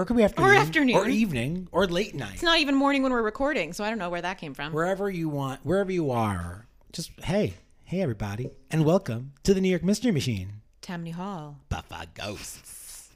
[0.00, 0.56] Or, or it could be afternoon.
[0.56, 0.96] afternoon.
[0.96, 1.68] Or evening.
[1.72, 2.32] Or late night.
[2.32, 4.72] It's not even morning when we're recording, so I don't know where that came from.
[4.72, 7.52] Wherever you want, wherever you are, just hey,
[7.84, 10.62] hey, everybody, and welcome to the New York Mystery Machine.
[10.80, 11.58] Tammany Hall.
[11.68, 13.10] Buffa Ghosts.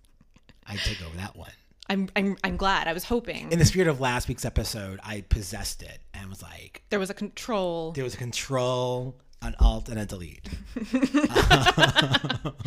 [0.66, 1.52] I took over that one.
[1.88, 2.86] I'm I'm I'm glad.
[2.86, 6.42] I was hoping In the spirit of last week's episode, I possessed it and was
[6.42, 7.92] like, there was a control.
[7.92, 10.48] there was a control, an alt, and a delete.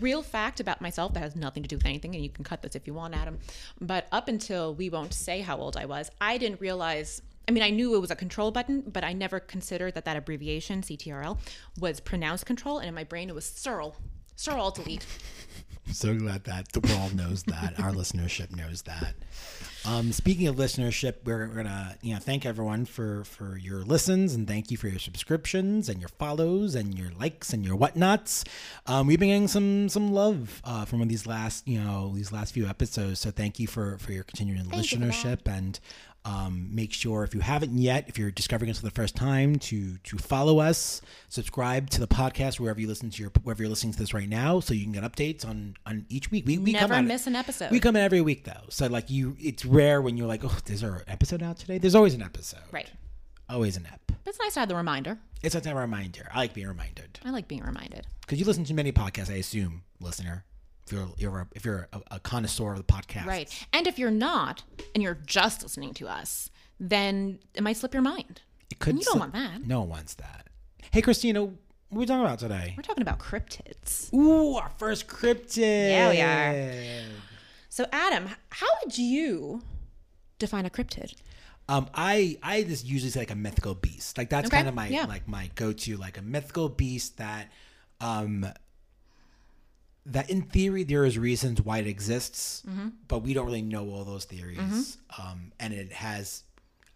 [0.00, 2.62] Real fact about myself that has nothing to do with anything, and you can cut
[2.62, 3.38] this if you want, Adam.
[3.80, 7.22] But up until we won't say how old I was, I didn't realize.
[7.46, 10.16] I mean, I knew it was a control button, but I never considered that that
[10.16, 11.38] abbreviation CTRL
[11.78, 13.96] was pronounced control, and in my brain it was Searle.
[14.48, 14.80] Alt
[15.92, 19.14] So glad that the world knows that our listenership knows that.
[19.86, 24.48] Um, speaking of listenership, we're, gonna you know thank everyone for for your listens and
[24.48, 28.44] thank you for your subscriptions and your follows and your likes and your whatnots.
[28.86, 32.54] Um, we've been getting some some love uh, from these last you know these last
[32.54, 35.78] few episodes, so thank you for for your continuing Thank you listenership and.
[36.26, 39.56] Um, make sure if you haven't yet, if you're discovering us for the first time,
[39.58, 43.68] to to follow us, subscribe to the podcast wherever you listen to your wherever you're
[43.68, 46.46] listening to this right now, so you can get updates on on each week.
[46.46, 47.70] We, we come Never out, miss an episode.
[47.70, 50.56] We come in every week though, so like you, it's rare when you're like, oh,
[50.64, 51.76] there's our episode out today.
[51.76, 52.90] There's always an episode, Right.
[53.50, 54.00] Always an ep.
[54.06, 55.18] But it's nice to have the reminder.
[55.42, 56.26] It's nice to have a reminder.
[56.32, 58.06] I like being reminded I like being reminded.
[58.22, 59.30] because you listen to many podcasts.
[59.30, 60.46] I assume, listener,
[60.86, 63.66] if you're you're a, if you're a, a connoisseur of the podcast, Right.
[63.72, 64.62] And if you're not,
[64.94, 66.50] and you're just listening to us,
[66.80, 68.42] then it might slip your mind.
[68.70, 69.66] It could And you don't slip- want that.
[69.66, 70.48] No one wants that.
[70.90, 71.52] Hey, Christina, what
[71.92, 72.74] are we talking about today?
[72.76, 74.12] We're talking about cryptids.
[74.12, 75.90] Ooh, our first cryptid.
[75.90, 77.04] Yeah, we are.
[77.68, 79.62] So, Adam, how would you
[80.38, 81.14] define a cryptid?
[81.68, 84.18] Um, I I just usually say like a mythical beast.
[84.18, 85.06] Like that's Okay, kind of my yeah.
[85.06, 87.50] like my go to like a mythical beast that,
[88.00, 88.46] um,
[90.06, 92.88] that in theory there is reasons why it exists, Mm-hmm.
[93.08, 94.98] but we don't really know all those theories.
[95.18, 96.42] Um, and it has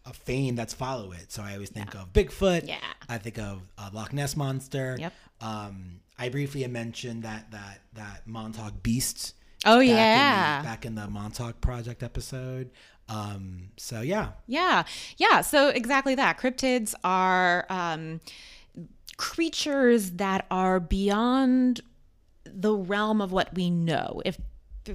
[0.05, 1.33] a fame that's follow it.
[1.33, 2.67] So I always think of Bigfoot.
[2.69, 2.77] Yeah.
[3.09, 4.97] I think of uh, Loch Ness monster.
[4.99, 5.13] Yep.
[5.41, 9.35] Um, I briefly mentioned that that that Montauk beast.
[9.67, 10.63] Oh, back in the- yeah.
[10.63, 12.71] back in the Montauk Project episode.
[13.09, 14.85] Um, so yeah, Yeah.
[15.17, 15.41] Yeah.
[15.41, 16.39] So, exactly that.
[16.39, 18.21] Cryptids are um,
[19.17, 21.81] creatures that are beyond
[22.54, 24.22] the realm of what we know.
[24.25, 24.38] If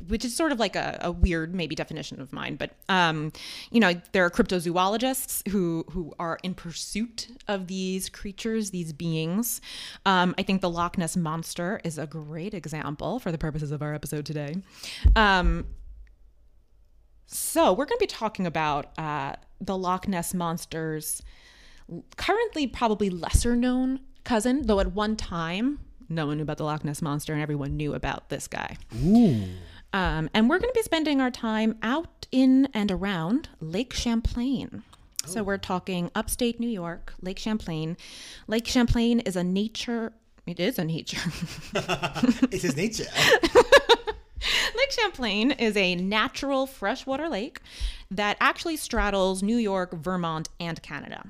[0.07, 3.31] which is sort of like a, a weird maybe definition of mine but um,
[3.69, 9.61] you know there are cryptozoologists who who are in pursuit of these creatures these beings
[10.07, 13.83] um, i think the loch ness monster is a great example for the purposes of
[13.83, 14.55] our episode today
[15.15, 15.63] um,
[17.33, 21.21] so we're going to be talking about uh, the Loch Ness monster's
[22.15, 26.83] currently probably lesser known cousin, though at one time no one knew about the Loch
[26.83, 28.77] Ness monster and everyone knew about this guy.
[29.03, 29.43] ooh,
[29.93, 34.83] Um, and we're going to be spending our time out in and around Lake Champlain.
[35.25, 37.95] So we're talking upstate New York, Lake Champlain.
[38.47, 40.11] Lake Champlain is a nature.
[40.45, 41.21] It is a nature.
[42.51, 43.05] it's his nature.
[44.75, 47.61] Lake Champlain is a natural freshwater lake
[48.11, 51.23] that actually straddles New York, Vermont, and Canada.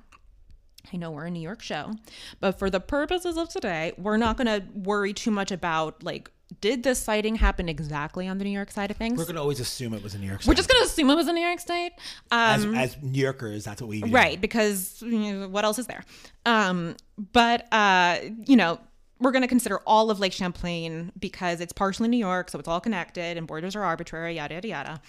[0.91, 1.93] I know we're a New York show,
[2.39, 6.29] but for the purposes of today, we're not going to worry too much about like
[6.61, 9.17] did this sighting happen exactly on the New York side of things?
[9.17, 10.41] We're gonna always assume it was in New York.
[10.45, 11.93] We're just going to assume it was in New York State.
[12.29, 14.11] Um, as, as New Yorkers, that's what we do.
[14.11, 16.03] right because you know, what else is there
[16.45, 16.95] um
[17.31, 18.79] but uh you know
[19.19, 22.67] we're going to consider all of lake champlain because it's partially new york so it's
[22.67, 25.01] all connected and borders are arbitrary yada yada yada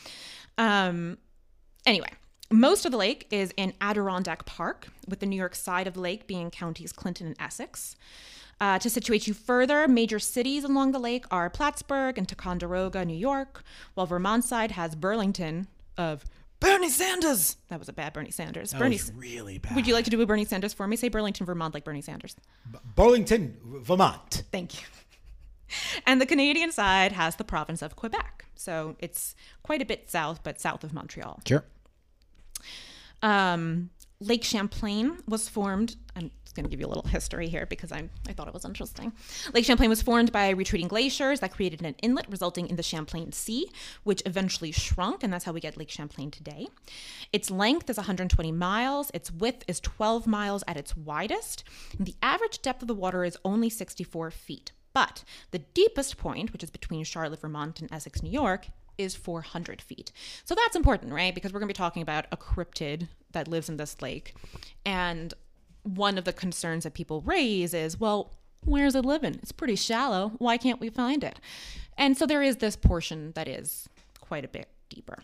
[0.58, 1.18] um
[1.84, 2.08] anyway
[2.50, 6.00] most of the lake is in adirondack park with the new york side of the
[6.00, 7.96] lake being counties clinton and essex
[8.60, 13.16] uh, to situate you further, major cities along the lake are Plattsburgh and Ticonderoga, New
[13.16, 13.62] York,
[13.94, 15.66] while Vermont side has Burlington
[15.98, 16.24] of
[16.60, 17.56] Bernie Sanders.
[17.68, 18.70] That was a bad Bernie Sanders.
[18.70, 19.74] That Bernie, was really bad.
[19.74, 20.96] would you like to do a Bernie Sanders for me?
[20.96, 22.36] Say Burlington, Vermont, like Bernie Sanders.
[22.94, 24.44] Burlington, Vermont.
[24.50, 24.86] Thank you.
[26.06, 28.44] And the Canadian side has the province of Quebec.
[28.54, 31.40] So it's quite a bit south, but south of Montreal.
[31.48, 31.64] Sure.
[33.24, 33.88] Um,
[34.20, 35.96] Lake Champlain was formed.
[36.14, 38.54] I'm just going to give you a little history here because I, I thought it
[38.54, 39.12] was interesting.
[39.54, 43.32] Lake Champlain was formed by retreating glaciers that created an inlet, resulting in the Champlain
[43.32, 43.70] Sea,
[44.04, 46.68] which eventually shrunk, and that's how we get Lake Champlain today.
[47.32, 51.64] Its length is 120 miles, its width is 12 miles at its widest,
[51.98, 54.72] and the average depth of the water is only 64 feet.
[54.92, 58.68] But the deepest point, which is between Charlotte, Vermont, and Essex, New York,
[58.98, 60.12] is 400 feet.
[60.44, 61.34] So that's important, right?
[61.34, 64.34] Because we're going to be talking about a cryptid that lives in this lake.
[64.84, 65.34] And
[65.82, 68.32] one of the concerns that people raise is well,
[68.64, 69.34] where's it living?
[69.42, 70.32] It's pretty shallow.
[70.38, 71.38] Why can't we find it?
[71.96, 73.88] And so there is this portion that is
[74.20, 75.22] quite a bit deeper.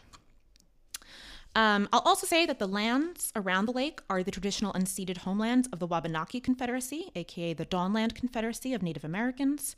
[1.61, 5.69] Um, I'll also say that the lands around the lake are the traditional unceded homelands
[5.71, 9.77] of the Wabanaki Confederacy, aka the Dawnland Confederacy of Native Americans.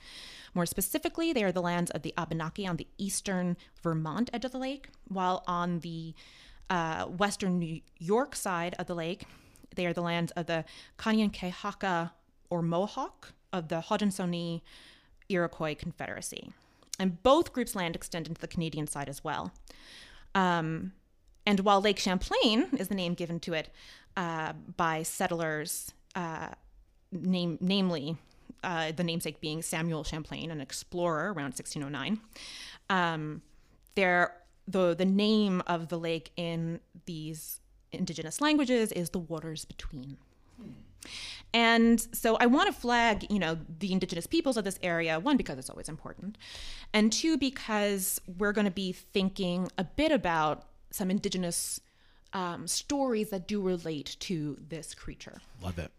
[0.54, 4.52] More specifically, they are the lands of the Abenaki on the eastern Vermont edge of
[4.52, 6.14] the lake, while on the
[6.70, 9.26] uh, western New York side of the lake,
[9.74, 10.64] they are the lands of the
[10.98, 12.12] Kanien'kehá:ka
[12.48, 14.62] or Mohawk of the Haudenosaunee
[15.28, 16.52] Iroquois Confederacy.
[17.00, 19.50] And both groups' land extend into the Canadian side as well.
[20.32, 20.92] Um,
[21.46, 23.68] and while Lake Champlain is the name given to it
[24.16, 26.48] uh, by settlers, uh,
[27.10, 28.16] name, namely
[28.62, 32.20] uh, the namesake being Samuel Champlain, an explorer around 1609,
[32.90, 33.42] um,
[33.94, 34.34] there
[34.68, 37.60] the the name of the lake in these
[37.90, 40.16] indigenous languages is the waters between.
[41.52, 45.36] And so I want to flag, you know, the indigenous peoples of this area, one,
[45.36, 46.38] because it's always important,
[46.94, 51.80] and two, because we're going to be thinking a bit about some indigenous
[52.32, 55.38] um, stories that do relate to this creature.
[55.62, 55.90] Love it.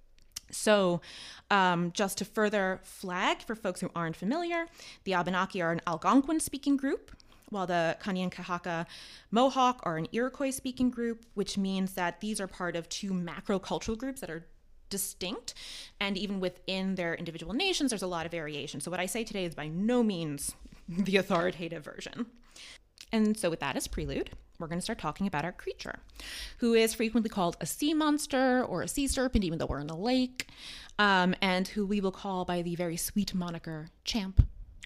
[0.52, 1.02] So,
[1.50, 4.68] um, just to further flag for folks who aren't familiar,
[5.04, 7.12] the Abenaki are an Algonquin speaking group,
[7.50, 8.86] while the Kanien'kehá:ka
[9.32, 13.58] Mohawk are an Iroquois speaking group, which means that these are part of two macro
[13.60, 14.46] cultural groups that are
[14.90, 15.56] distinct.
[16.00, 18.80] And even within their individual nations, there's a lot of variation.
[18.80, 20.56] So, what I say today is by no means
[20.88, 22.28] the authoritative version.
[23.12, 26.00] And so, with that as prelude, we're going to start talking about our creature,
[26.60, 29.90] who is frequently called a sea monster or a sea serpent, even though we're in
[29.90, 30.48] a lake,
[31.00, 34.46] um, and who we will call by the very sweet moniker Champ.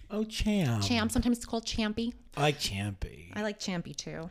[0.09, 0.83] Oh, Champ.
[0.83, 2.13] Champ, sometimes it's called Champy.
[2.37, 3.31] I like Champy.
[3.35, 4.29] I like Champy too.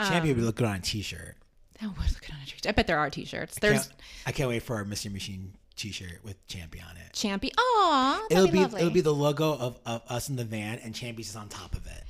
[0.00, 1.36] Champy would look good on a t-shirt.
[1.82, 2.66] Oh, what look on a t-shirt.
[2.68, 3.58] I bet there are t-shirts.
[3.58, 7.12] There's Can't- I can't wait for our Mystery Machine t-shirt with Champy on it.
[7.12, 7.50] Champy.
[7.58, 8.80] Aw, It'll be lovely.
[8.80, 11.74] it'll be the logo of, of us in the van and Champy's just on top
[11.74, 12.04] of it.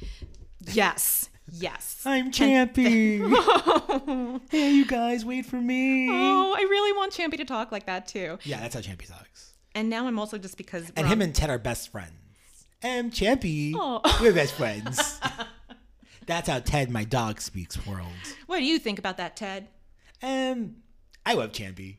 [0.72, 2.02] yes, yes.
[2.04, 3.20] I'm Champy.
[4.50, 6.08] hey, you guys, wait for me.
[6.10, 8.38] Oh, I really want Champy to talk like that too.
[8.44, 9.54] Yeah, that's how Champy talks.
[9.74, 12.12] And now I'm also just because And him on- and Ted are best friends.
[12.82, 14.00] And Champy, Oh.
[14.20, 15.20] we're best friends.
[16.26, 18.06] that's how Ted, my dog, speaks world.
[18.46, 19.68] what do you think about that, Ted?
[20.22, 20.76] Um,
[21.24, 21.96] I love Champy.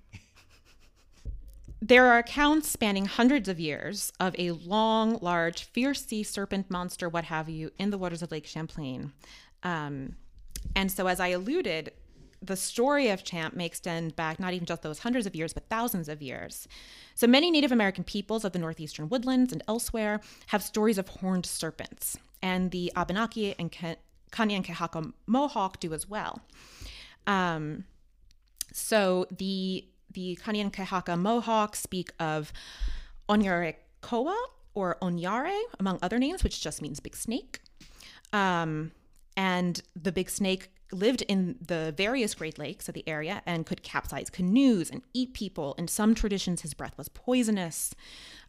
[1.81, 7.07] There are accounts spanning hundreds of years of a long, large, fierce sea serpent monster,
[7.07, 9.13] what have you, in the waters of Lake Champlain.
[9.61, 10.15] Um,
[10.75, 11.91] and so, as I alluded,
[12.41, 15.69] the story of Champ may extend back not even just those hundreds of years, but
[15.69, 16.67] thousands of years.
[17.13, 21.45] So, many Native American peoples of the northeastern woodlands and elsewhere have stories of horned
[21.45, 23.95] serpents, and the Abenaki and Ka-
[24.31, 26.41] Kanien'kehá:ka Mohawk do as well.
[27.27, 27.85] Um,
[28.73, 32.51] so the the Kanien'kehá:ka Mohawk speak of
[33.29, 34.35] Onyarekoa
[34.73, 37.61] or Onyare, among other names, which just means big snake.
[38.33, 38.91] Um,
[39.35, 43.83] and the big snake lived in the various Great Lakes of the area and could
[43.83, 45.73] capsize canoes and eat people.
[45.77, 47.93] In some traditions, his breath was poisonous.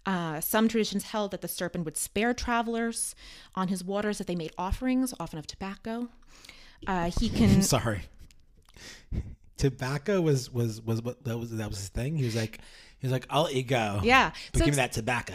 [0.07, 3.15] Uh, some traditions held that the serpent would spare travelers
[3.55, 6.09] on his waters if they made offerings, often of tobacco.
[6.87, 7.63] Uh, he can.
[7.63, 8.03] Sorry.
[9.59, 12.17] Tobacco was was was what that was that was his thing.
[12.17, 12.59] He was like
[12.99, 14.01] he was like I'll let you go.
[14.03, 14.31] Yeah.
[14.53, 15.35] but So give me that tobacco.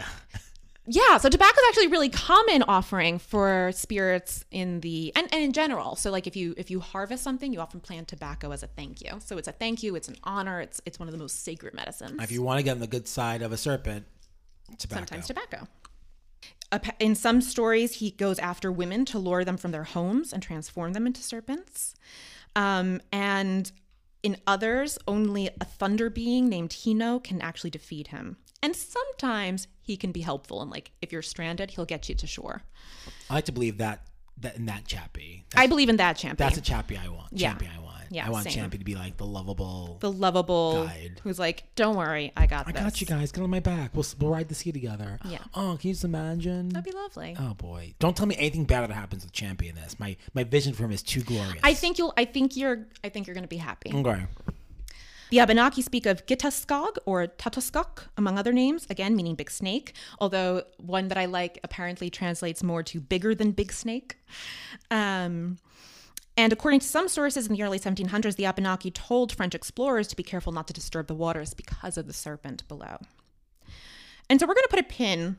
[0.86, 5.42] Yeah, so tobacco is actually a really common offering for spirits in the and, and
[5.42, 5.96] in general.
[5.96, 9.00] So like if you if you harvest something, you often plant tobacco as a thank
[9.00, 9.18] you.
[9.24, 11.72] So it's a thank you, it's an honor, it's it's one of the most sacred
[11.72, 12.22] medicines.
[12.22, 14.04] If you want to get on the good side of a serpent,
[14.76, 15.00] tobacco.
[15.00, 15.68] Sometimes tobacco.
[16.98, 20.92] In some stories, he goes after women to lure them from their homes and transform
[20.92, 21.94] them into serpents.
[22.56, 23.70] Um, and
[24.24, 28.38] in others, only a thunder being named Hino can actually defeat him.
[28.62, 30.62] And sometimes he can be helpful.
[30.62, 32.62] And like if you're stranded, he'll get you to shore.
[33.28, 34.06] I like to believe that
[34.38, 35.42] that in that Champy.
[35.54, 36.36] I believe in that champion.
[36.48, 37.28] That's a chappy I want.
[37.32, 37.52] Yeah.
[37.52, 38.03] Chappy I want.
[38.14, 38.70] Yeah, I want same.
[38.70, 39.98] Champy to be like the lovable.
[40.00, 41.20] the lovable Guide.
[41.24, 42.74] who's like, "Don't worry, I got this.
[42.76, 43.32] I this." got you guys.
[43.32, 43.90] Get on my back.
[43.94, 45.18] We'll we'll ride the sea together.
[45.24, 45.38] Yeah.
[45.54, 46.68] Oh, can you just imagine?
[46.68, 47.36] That'd be lovely.
[47.38, 47.94] Oh boy!
[47.98, 49.98] Don't tell me anything bad that happens with Champy in this.
[49.98, 51.58] My my vision for him is too glorious.
[51.64, 52.14] I think you'll.
[52.16, 52.86] I think you're.
[53.02, 53.90] I think you're going to be happy.
[53.92, 54.26] Okay.
[55.30, 60.62] The Abenaki speak of Gitaskog or Tatoskok, among other names, again meaning big snake, although
[60.76, 64.16] one that I like apparently translates more to bigger than big snake.
[64.92, 65.58] Um,
[66.36, 70.16] and according to some sources in the early 1700s, the Abenaki told French explorers to
[70.16, 72.98] be careful not to disturb the waters because of the serpent below.
[74.28, 75.36] And so we're going to put a pin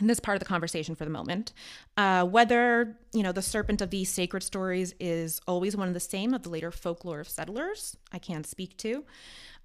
[0.00, 1.52] in this part of the conversation for the moment.
[1.96, 6.00] Uh, whether you know the serpent of these sacred stories is always one and the
[6.00, 9.04] same of the later folklore of settlers, I can't speak to.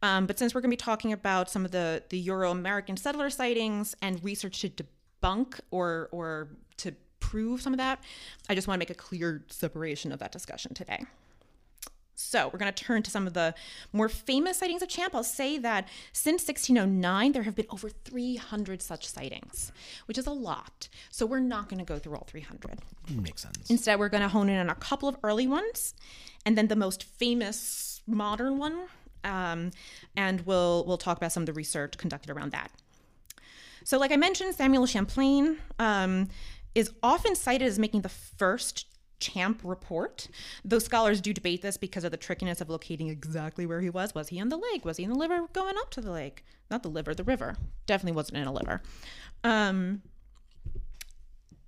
[0.01, 2.97] Um, but since we're going to be talking about some of the the Euro American
[2.97, 6.49] settler sightings and research to debunk or or
[7.21, 8.03] prove some of that,
[8.49, 11.05] I just want to make a clear separation of that discussion today.
[12.21, 13.53] So we're going to turn to some of the
[13.93, 15.15] more famous sightings of Champ.
[15.15, 19.71] I'll say that since 1609, there have been over 300 such sightings,
[20.05, 20.87] which is a lot.
[21.09, 22.79] So we're not going to go through all 300.
[23.09, 23.69] Makes sense.
[23.69, 25.95] Instead, we're going to hone in on a couple of early ones,
[26.45, 28.87] and then the most famous modern one,
[29.23, 29.71] um,
[30.15, 32.71] and we'll we'll talk about some of the research conducted around that.
[33.83, 36.29] So, like I mentioned, Samuel Champlain um,
[36.75, 38.87] is often cited as making the first
[39.21, 40.27] Champ report.
[40.65, 44.13] Though scholars do debate this because of the trickiness of locating exactly where he was.
[44.13, 44.83] Was he on the lake?
[44.83, 46.43] Was he in the liver going up to the lake?
[46.69, 47.55] Not the liver, the river.
[47.85, 48.81] Definitely wasn't in a liver.
[49.43, 50.01] Um,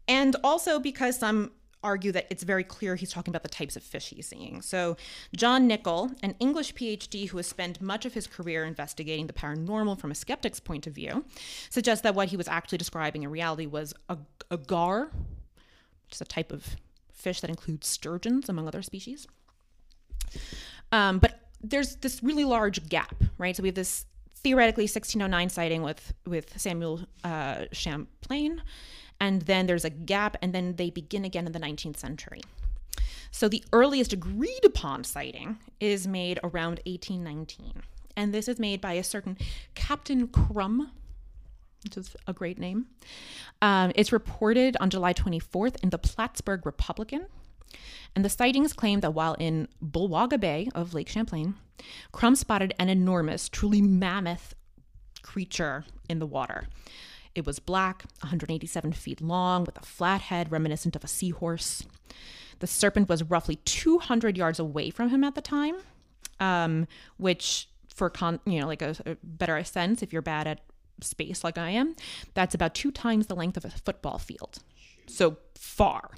[0.07, 1.51] and also because some
[1.83, 4.61] argue that it's very clear he's talking about the types of fish he's seeing.
[4.61, 4.97] So,
[5.35, 9.99] John Nickell, an English PhD who has spent much of his career investigating the paranormal
[9.99, 11.25] from a skeptic's point of view,
[11.69, 14.17] suggests that what he was actually describing in reality was a,
[14.49, 15.11] a gar,
[16.05, 16.75] which is a type of
[17.11, 19.27] fish that includes sturgeons, among other species.
[20.91, 23.55] Um, but there's this really large gap, right?
[23.55, 28.61] So we have this theoretically 1609 sighting with with Samuel uh, Champlain,
[29.19, 32.41] and then there's a gap, and then they begin again in the 19th century.
[33.31, 37.81] So the earliest agreed upon sighting is made around 1819,
[38.15, 39.37] and this is made by a certain
[39.75, 40.91] Captain Crum,
[41.83, 42.85] which is a great name.
[43.61, 47.25] Um, it's reported on July 24th in the Plattsburgh Republican.
[48.15, 51.55] And the sightings claim that while in Bulwagga Bay of Lake Champlain,
[52.11, 54.53] Crum spotted an enormous, truly mammoth
[55.23, 56.67] creature in the water.
[57.35, 61.83] It was black, 187 feet long, with a flat head reminiscent of a seahorse.
[62.59, 65.75] The serpent was roughly 200 yards away from him at the time,
[66.39, 66.87] um,
[67.17, 70.61] which, for con- you know, like a, a better sense, if you're bad at
[71.01, 71.95] space like I am,
[72.33, 74.59] that's about two times the length of a football field.
[75.07, 76.11] So far.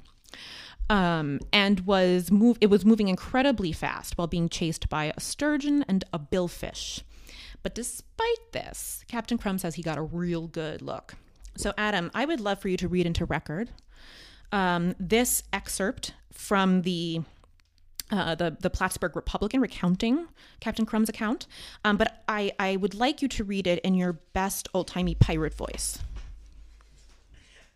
[0.88, 5.84] Um, and was move it was moving incredibly fast while being chased by a sturgeon
[5.88, 7.02] and a billfish.
[7.66, 11.16] But despite this, Captain Crum says he got a real good look.
[11.56, 13.70] So, Adam, I would love for you to read into record
[14.52, 17.22] um, this excerpt from the
[18.12, 20.28] uh, the the Plattsburgh Republican recounting
[20.60, 21.48] Captain Crum's account,
[21.84, 25.16] um, but I I would like you to read it in your best old timey
[25.16, 25.98] pirate voice.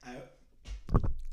[0.06, 0.14] I,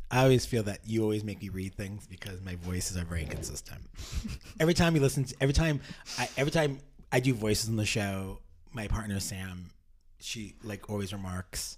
[0.10, 3.22] I always feel that you always make me read things because my voices are very
[3.22, 3.82] inconsistent.
[4.60, 5.80] every time you listen, to, every time
[6.18, 6.80] I every time
[7.12, 8.40] I do voices on the show,
[8.78, 9.72] my partner Sam,
[10.20, 11.78] she like always remarks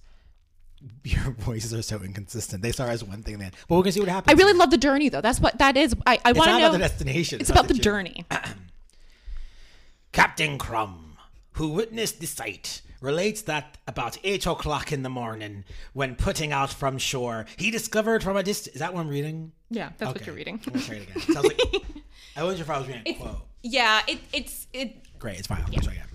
[1.03, 2.61] your voices are so inconsistent.
[2.61, 4.33] They start as one thing, then, but we're gonna see what happens.
[4.33, 5.21] I really love the journey, though.
[5.21, 5.95] That's what that is.
[6.05, 6.67] I, I want to know.
[6.67, 7.41] about the destination.
[7.41, 8.25] it's about the journey.
[10.11, 11.17] Captain Crum,
[11.53, 15.63] who witnessed the sight, relates that about eight o'clock in the morning,
[15.93, 18.75] when putting out from shore, he discovered from a distance.
[18.75, 19.51] Is that what I'm reading?
[19.69, 20.59] Yeah, that's what you're reading.
[20.65, 21.21] I'm gonna try it again.
[21.33, 21.61] Sounds like
[22.35, 23.41] I wasn't sure if I was reading a quote.
[23.61, 25.19] Yeah, it, it's it.
[25.19, 25.63] Great, it's fine.
[25.65, 26.08] Try again.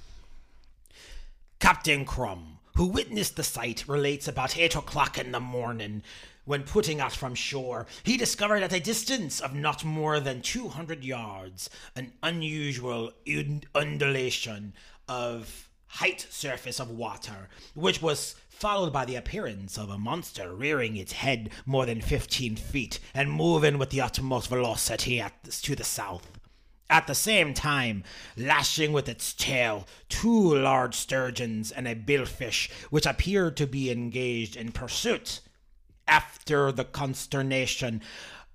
[1.65, 6.03] Captain Crum, who witnessed the sight, relates about eight o'clock in the morning.
[6.45, 11.03] When putting out from shore, he discovered at a distance of not more than 200
[11.03, 13.13] yards an unusual
[13.75, 14.75] undulation
[15.09, 20.99] of height surface of water, which was followed by the appearance of a monster rearing
[20.99, 25.83] its head more than 15 feet and moving with the utmost velocity at, to the
[25.83, 26.34] south.
[26.91, 28.05] At the same time,
[28.37, 34.55] lashing with its tail two large sturgeons and a billfish, which appeared to be engaged
[34.55, 35.41] in pursuit.
[36.07, 38.03] After the consternation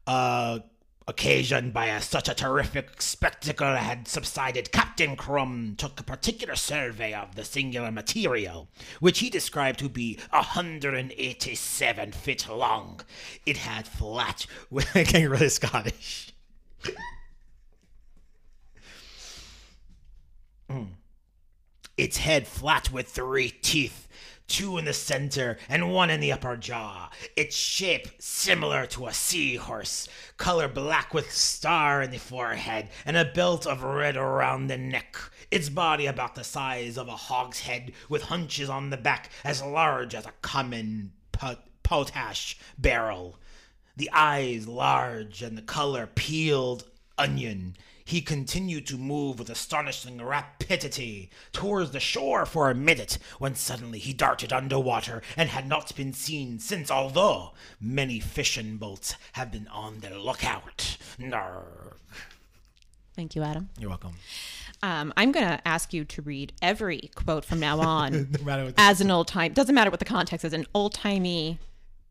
[0.05, 0.59] uh,
[1.09, 7.15] occasioned by a, such a terrific spectacle had subsided, Captain Crum took a particular survey
[7.15, 8.69] of the singular material,
[8.99, 13.01] which he described to be a 187 feet long.
[13.47, 14.45] It had flat,
[14.93, 16.31] getting really Scottish.
[20.69, 20.89] Mm.
[21.97, 24.07] its head flat with three teeth,
[24.47, 27.09] two in the center and one in the upper jaw.
[27.35, 30.07] Its shape similar to a seahorse,
[30.37, 35.17] color black with star in the forehead and a belt of red around the neck.
[35.51, 39.63] Its body about the size of a hog's head with hunches on the back as
[39.63, 43.39] large as a common pot- potash barrel.
[43.97, 46.85] The eyes large and the color peeled
[47.17, 47.75] onion.
[48.09, 53.99] He continued to move with astonishing rapidity towards the shore for a minute, when suddenly
[53.99, 59.67] he darted underwater and had not been seen since, although many fishing boats have been
[59.67, 60.97] on the lookout.
[61.19, 61.93] Narg.
[63.15, 63.69] Thank you, Adam.
[63.77, 64.13] You're welcome.
[64.81, 68.65] Um, I'm going to ask you to read every quote from now on No matter
[68.65, 69.53] what as an old time.
[69.53, 70.53] Doesn't matter what the context is.
[70.53, 71.59] An old timey.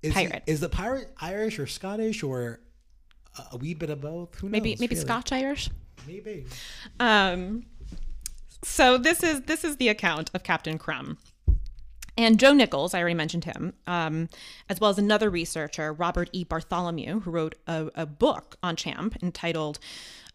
[0.03, 0.45] is, he- pirate.
[0.47, 2.61] is the pirate Irish or Scottish or
[3.37, 4.37] a- a wee bit of both?
[4.37, 5.05] Who Maybe maybe really?
[5.05, 5.69] Scotch Irish.
[6.07, 6.47] Maybe.
[7.01, 7.65] Um,
[8.63, 11.19] so this is this is the account of Captain Crum.
[12.17, 14.29] And Joe Nichols, I already mentioned him, um,
[14.69, 16.43] as well as another researcher, Robert E.
[16.43, 19.79] Bartholomew, who wrote a, a book on Champ entitled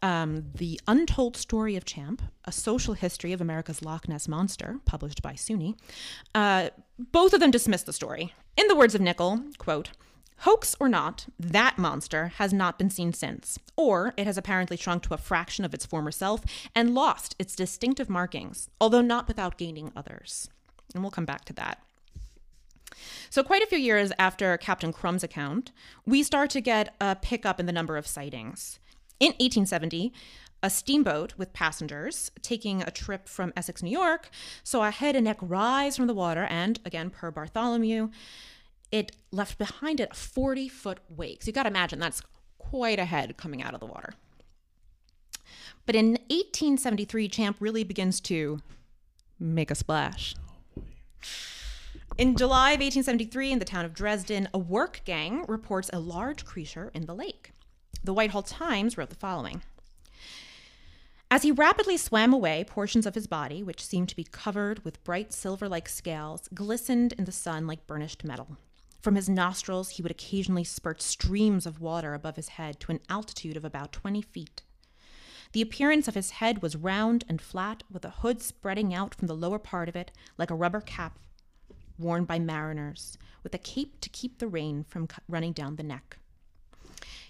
[0.01, 5.21] um, The Untold Story of Champ, A Social History of America's Loch Ness Monster, published
[5.21, 5.75] by SUNY.
[6.33, 8.33] Uh, both of them dismissed the story.
[8.55, 9.89] In the words of Nickell, quote,
[10.39, 15.03] Hoax or not, that monster has not been seen since, or it has apparently shrunk
[15.03, 16.41] to a fraction of its former self
[16.75, 20.49] and lost its distinctive markings, although not without gaining others.
[20.93, 21.79] And we'll come back to that.
[23.29, 25.71] So, quite a few years after Captain Crum's account,
[26.05, 28.79] we start to get a pickup in the number of sightings.
[29.19, 30.13] In 1870,
[30.61, 34.29] a steamboat with passengers taking a trip from Essex, New York,
[34.63, 38.09] saw a head and neck rise from the water, and again, per Bartholomew,
[38.93, 41.41] it left behind it a 40 foot wake.
[41.41, 42.21] So you got to imagine that's
[42.59, 44.13] quite a head coming out of the water.
[45.87, 48.61] But in 1873, Champ really begins to
[49.39, 50.35] make a splash.
[52.19, 56.45] In July of 1873, in the town of Dresden, a work gang reports a large
[56.45, 57.51] creature in the lake.
[58.03, 59.63] The Whitehall Times wrote the following
[61.31, 65.03] As he rapidly swam away, portions of his body, which seemed to be covered with
[65.03, 68.57] bright silver like scales, glistened in the sun like burnished metal.
[69.03, 73.01] From his nostrils, he would occasionally spurt streams of water above his head to an
[73.09, 74.61] altitude of about 20 feet.
[75.51, 79.27] The appearance of his head was round and flat, with a hood spreading out from
[79.27, 81.19] the lower part of it like a rubber cap
[81.99, 86.17] worn by mariners, with a cape to keep the rain from running down the neck.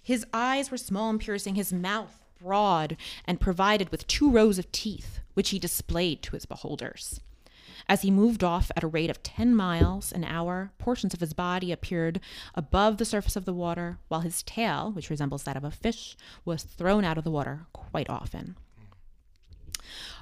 [0.02, 4.72] His eyes were small and piercing, his mouth broad and provided with two rows of
[4.72, 7.20] teeth, which he displayed to his beholders.
[7.88, 11.34] As he moved off at a rate of 10 miles an hour, portions of his
[11.34, 12.20] body appeared
[12.56, 16.16] above the surface of the water, while his tail, which resembles that of a fish,
[16.46, 18.56] was thrown out of the water quite often.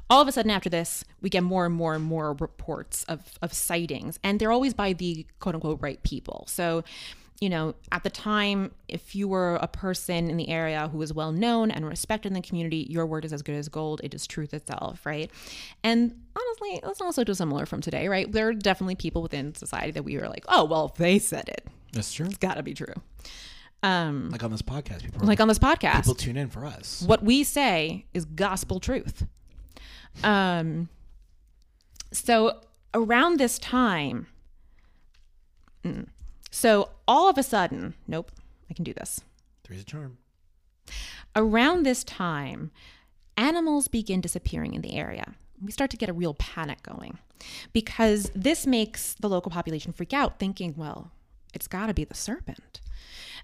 [0.10, 3.40] All of a sudden, after this, we get more and more and more reports of,
[3.42, 6.44] of sightings, and they're always by the quote unquote right people.
[6.48, 6.84] So,
[7.42, 11.12] you know, at the time, if you were a person in the area who was
[11.12, 14.00] well known and respected in the community, your word is as good as gold.
[14.04, 15.30] It is truth itself, right?
[15.84, 18.32] And honestly, that's also dissimilar from today, right?
[18.32, 21.50] There are definitely people within society that we are like, oh, well, if they said
[21.50, 22.28] it, That's true.
[22.28, 22.94] it's got to be true.
[23.82, 26.64] Um, Like on this podcast, people are like on this podcast, people tune in for
[26.64, 27.02] us.
[27.08, 29.26] what we say is gospel truth.
[30.24, 30.90] Um,
[32.12, 32.60] so
[32.94, 34.28] around this time,
[35.84, 36.06] mm,
[36.52, 38.32] so all of a sudden, nope,
[38.70, 39.22] I can do this.
[39.64, 40.18] Three's a charm.
[41.36, 42.72] Around this time,
[43.38, 45.34] animals begin disappearing in the area.
[45.62, 47.18] We start to get a real panic going
[47.74, 51.12] because this makes the local population freak out, thinking, well,
[51.54, 52.82] it's got to be the serpent.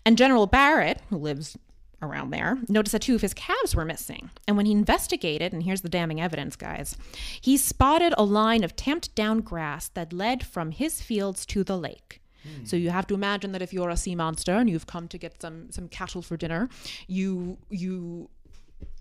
[0.05, 1.57] And General Barrett, who lives
[2.01, 4.29] around there, noticed that two of his calves were missing.
[4.47, 6.97] And when he investigated, and here's the damning evidence, guys,
[7.41, 11.77] he spotted a line of tamped down grass that led from his fields to the
[11.77, 12.21] lake.
[12.63, 15.17] So you have to imagine that if you're a sea monster and you've come to
[15.17, 16.69] get some some cattle for dinner,
[17.07, 18.29] you you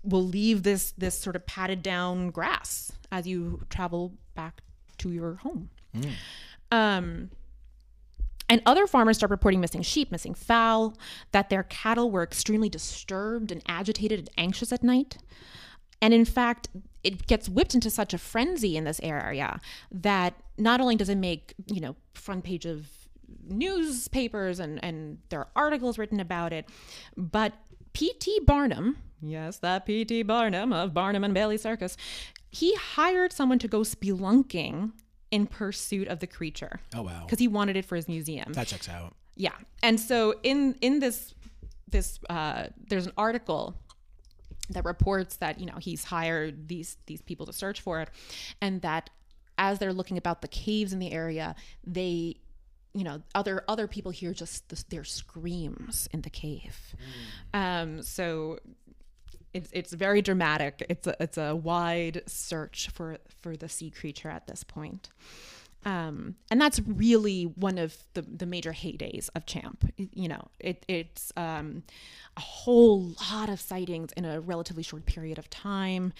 [0.03, 4.61] will leave this this sort of padded down grass as you travel back
[4.99, 5.69] to your home.
[6.71, 7.29] Um,
[8.49, 10.97] and other farmers start reporting missing sheep, missing fowl,
[11.31, 15.17] that their cattle were extremely disturbed and agitated and anxious at night.
[16.01, 16.69] And in fact,
[17.03, 19.59] it gets whipped into such a frenzy in this area
[19.91, 22.87] that not only does it make, you know, front page of
[23.49, 26.67] newspapers and, and there are articles written about it,
[27.15, 27.53] but
[27.93, 28.41] P.T.
[28.45, 30.23] Barnum, yes, that P.T.
[30.23, 31.97] Barnum of Barnum and Bailey Circus,
[32.49, 34.91] he hired someone to go spelunking
[35.31, 38.53] in pursuit of the creature Oh wow, because he wanted it for his museum.
[38.53, 39.13] that checks out.
[39.35, 39.51] Yeah,
[39.83, 41.33] and so in in this
[41.89, 43.75] this uh, there's an article
[44.69, 48.09] that reports that you know he's hired these these people to search for it,
[48.61, 49.09] and that
[49.57, 52.37] as they're looking about the caves in the area, they
[52.97, 56.95] you know other other people hear just the, their screams in the cave.
[57.53, 58.59] Um, so
[59.53, 60.85] it's it's very dramatic.
[60.89, 65.09] It's a it's a wide search for for the sea creature at this point.
[65.85, 69.89] Um, and that's really one of the, the major heydays of Champ.
[69.95, 71.83] You know, it, it's um,
[72.35, 76.11] a whole lot of sightings in a relatively short period of time,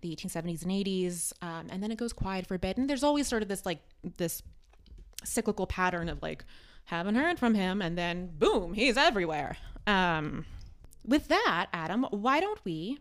[0.00, 2.76] the 1870s and 80s, um, and then it goes quiet for a bit.
[2.76, 3.80] And there's always sort of this like
[4.16, 4.42] this
[5.26, 6.44] cyclical pattern of like
[6.84, 9.56] haven't heard from him, and then boom, he's everywhere.
[9.86, 10.46] Um,
[11.04, 12.98] with that, Adam, why don't we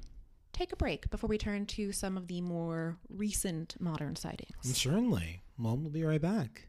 [0.54, 4.56] take a break before we turn to some of the more recent modern sightings?
[4.62, 5.42] Certainly.
[5.58, 6.68] Well, we'll be right back.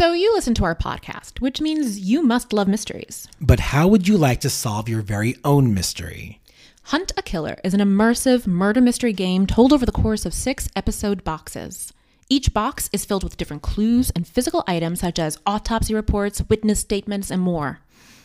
[0.00, 3.28] So, you listen to our podcast, which means you must love mysteries.
[3.38, 6.40] But how would you like to solve your very own mystery?
[6.84, 10.70] Hunt a Killer is an immersive murder mystery game told over the course of six
[10.74, 11.92] episode boxes.
[12.30, 16.80] Each box is filled with different clues and physical items such as autopsy reports, witness
[16.80, 17.80] statements, and more.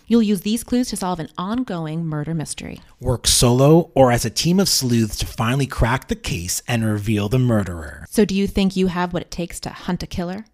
[0.07, 2.83] You'll use these clues to solve an ongoing murder mystery.
[3.01, 7.27] Work solo or as a team of sleuths to finally crack the case and reveal
[7.27, 8.05] the murderer.
[8.09, 10.45] So, do you think you have what it takes to hunt a killer?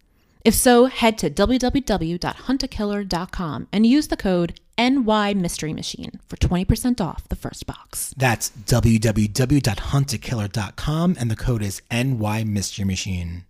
[0.43, 7.29] If so, head to www.huntakiller.com and use the code NY Mystery Machine for 20% off
[7.29, 8.15] the first box.
[8.17, 13.43] That's www.huntakiller.com and the code is NY Mystery Machine.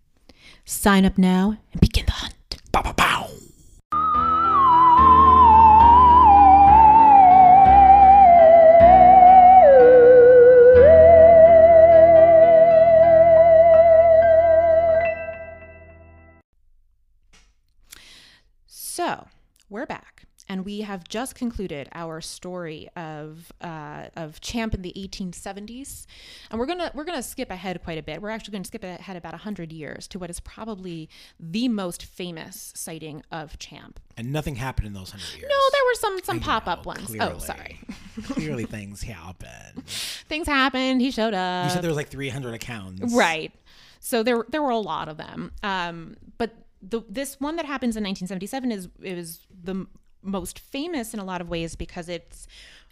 [0.65, 2.35] Sign up now and begin the hunt.
[2.71, 3.29] Bow, bow, bow.
[20.91, 26.05] Have just concluded our story of uh, of Champ in the 1870s,
[26.49, 28.21] and we're gonna we're gonna skip ahead quite a bit.
[28.21, 32.03] We're actually going to skip ahead about hundred years to what is probably the most
[32.03, 33.99] famous sighting of Champ.
[34.17, 35.49] And nothing happened in those hundred years.
[35.49, 37.03] No, there were some some pop up ones.
[37.03, 37.39] Oh, clearly.
[37.39, 37.79] sorry,
[38.23, 39.85] Clearly things happened.
[39.85, 41.01] things happened.
[41.01, 41.65] He showed up.
[41.65, 43.13] You said there was like 300 accounts.
[43.13, 43.53] Right.
[44.01, 45.51] So there there were a lot of them.
[45.63, 46.51] Um, but
[46.81, 49.87] the this one that happens in 1977 is is the
[50.21, 52.47] most famous in a lot of ways because it's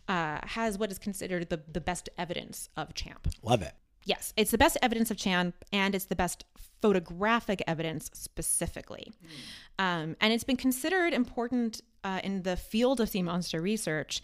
[0.08, 3.28] uh, has what is considered the the best evidence of Champ.
[3.44, 3.74] Love it.
[4.06, 6.46] Yes, it's the best evidence of Champ, and it's the best
[6.82, 9.12] photographic evidence specifically.
[9.78, 14.22] Um, and it's been considered important uh, in the field of sea monster research,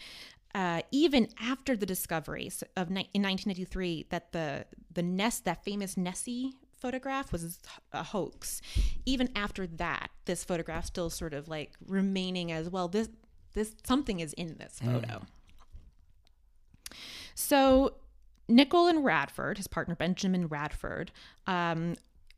[0.54, 5.96] uh, even after the discoveries of ni- in 1993 that the the Ness that famous
[5.96, 6.54] Nessie
[6.86, 7.58] photograph was
[7.92, 8.62] a hoax.
[9.04, 12.86] Even after that, this photograph still sort of like remaining as well.
[12.86, 13.08] This
[13.54, 15.22] this something is in this photo.
[17.34, 17.94] So
[18.46, 21.10] Nickell and Radford, his partner Benjamin Radford,
[21.48, 21.96] um,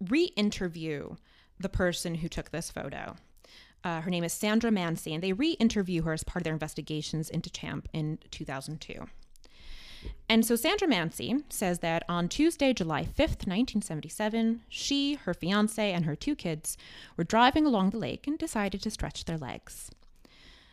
[0.08, 1.16] re-interview
[1.60, 3.16] the person who took this photo.
[3.84, 7.28] Uh, her name is Sandra Mansi, and they re-interview her as part of their investigations
[7.28, 9.08] into Champ in 2002.
[10.28, 16.04] And so Sandra Mansi says that on Tuesday, July 5th, 1977, she, her fiance, and
[16.04, 16.76] her two kids
[17.16, 19.90] were driving along the lake and decided to stretch their legs.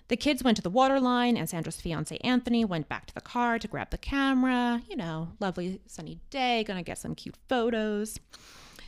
[0.08, 3.22] The kids went to the water line, and Sandra's fiance Anthony went back to the
[3.22, 4.82] car to grab the camera.
[4.90, 8.20] You know, lovely sunny day, gonna get some cute photos.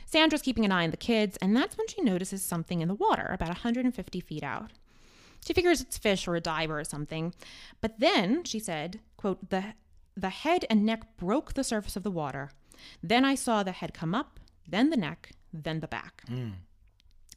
[0.06, 2.94] Sandra's keeping an eye on the kids, and that's when she notices something in the
[2.94, 4.70] water about 150 feet out.
[5.44, 7.34] She figures it's fish or a diver or something,
[7.80, 9.74] but then she said, quote, the,
[10.20, 12.50] the head and neck broke the surface of the water.
[13.02, 16.22] Then I saw the head come up, then the neck, then the back.
[16.26, 16.50] Hmm.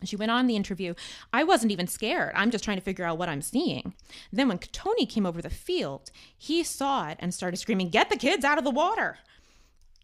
[0.04, 0.96] She went on the interview.
[1.32, 2.32] I wasn't even scared.
[2.36, 3.94] I'm just trying to figure out what I'm seeing.
[4.32, 8.18] Then, when Tony came over the field, he saw it and started screaming, Get the
[8.18, 9.20] kids out of the water!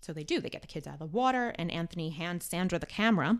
[0.02, 0.40] So they do.
[0.40, 3.40] They get the kids out of the water, and Anthony hands Sandra the camera.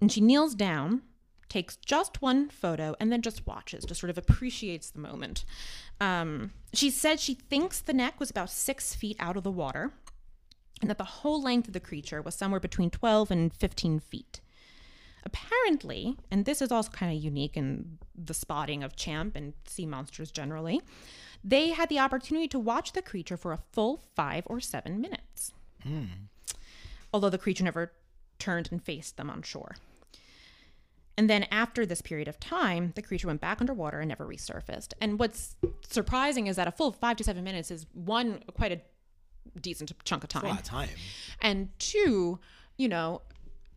[0.00, 1.02] And she kneels down,
[1.48, 5.44] takes just one photo, and then just watches, just sort of appreciates the moment.
[6.00, 9.92] Um, she said she thinks the neck was about six feet out of the water,
[10.80, 14.40] and that the whole length of the creature was somewhere between 12 and 15 feet.
[15.24, 19.84] Apparently, and this is also kind of unique in the spotting of Champ and sea
[19.86, 20.80] monsters generally,
[21.42, 25.52] they had the opportunity to watch the creature for a full five or seven minutes.
[27.12, 27.92] Although the creature never
[28.38, 29.76] turned and faced them on shore.
[31.18, 34.92] And then after this period of time, the creature went back underwater and never resurfaced.
[35.00, 35.56] And what's
[35.88, 38.80] surprising is that a full five to seven minutes is one, quite a
[39.60, 40.56] decent chunk of A lot time.
[40.58, 40.88] of time.
[41.42, 42.38] And two,
[42.76, 43.22] you know,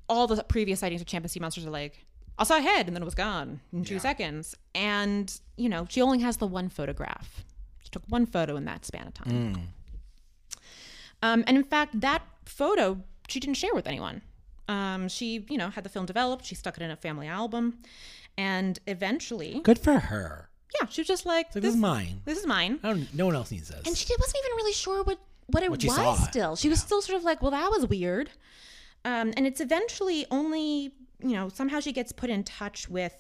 [0.08, 2.06] all the previous sightings of sea monsters are like,
[2.38, 4.00] I saw a head and then it was gone in two Yeah.
[4.02, 4.56] seconds.
[4.76, 7.44] And, you know, she only has the one photograph.
[7.80, 9.70] She took one photo in that span of time.
[11.24, 14.22] Um, and in fact, that photo she didn't share with anyone.
[14.72, 16.46] Um, she, you know, had the film developed.
[16.46, 17.80] She stuck it in a family album,
[18.38, 20.50] And eventually, Good for her.
[20.80, 22.22] yeah, she was just like, It's like, this, this is mine.
[22.26, 22.80] this is mine.
[22.84, 23.14] I don't.
[23.14, 23.86] No one else needs this.
[23.88, 25.96] And she wasn't even really sure what what it What was.
[25.96, 26.16] saw.
[26.16, 28.30] Still, she was still sort of like, "Well, that was weird."
[29.04, 30.94] Um, and it's eventually only
[31.30, 33.16] you know somehow she gets put in touch with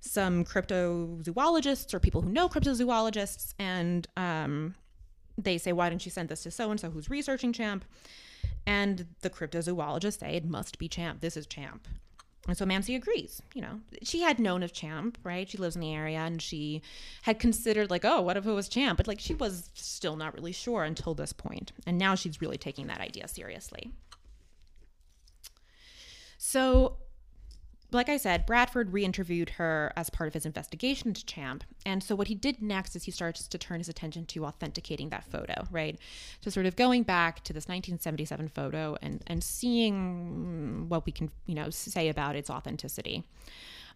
[0.00, 4.74] some cryptozoologists or people who know cryptozoologists, and um,
[5.38, 7.84] they say, "Why didn't you send this to so and so who's researching Champ?"
[8.66, 11.20] And the cryptozoologists say it must be Champ.
[11.20, 11.88] This is Champ.
[12.48, 13.42] And so Mansi agrees.
[13.54, 15.48] You know, she had known of Champ, right?
[15.48, 16.82] She lives in the area and she
[17.22, 18.96] had considered, like, oh, what if it was Champ?
[18.96, 21.72] But, like, she was still not really sure until this point.
[21.86, 23.90] And now she's really taking that idea seriously.
[26.38, 26.96] So,
[27.92, 31.64] like I said, Radford re interviewed her as part of his investigation into Champ.
[31.84, 35.08] And so, what he did next is he starts to turn his attention to authenticating
[35.10, 35.98] that photo, right?
[36.40, 41.30] So, sort of going back to this 1977 photo and, and seeing what we can,
[41.46, 43.24] you know, say about its authenticity.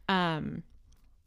[0.08, 0.62] Um,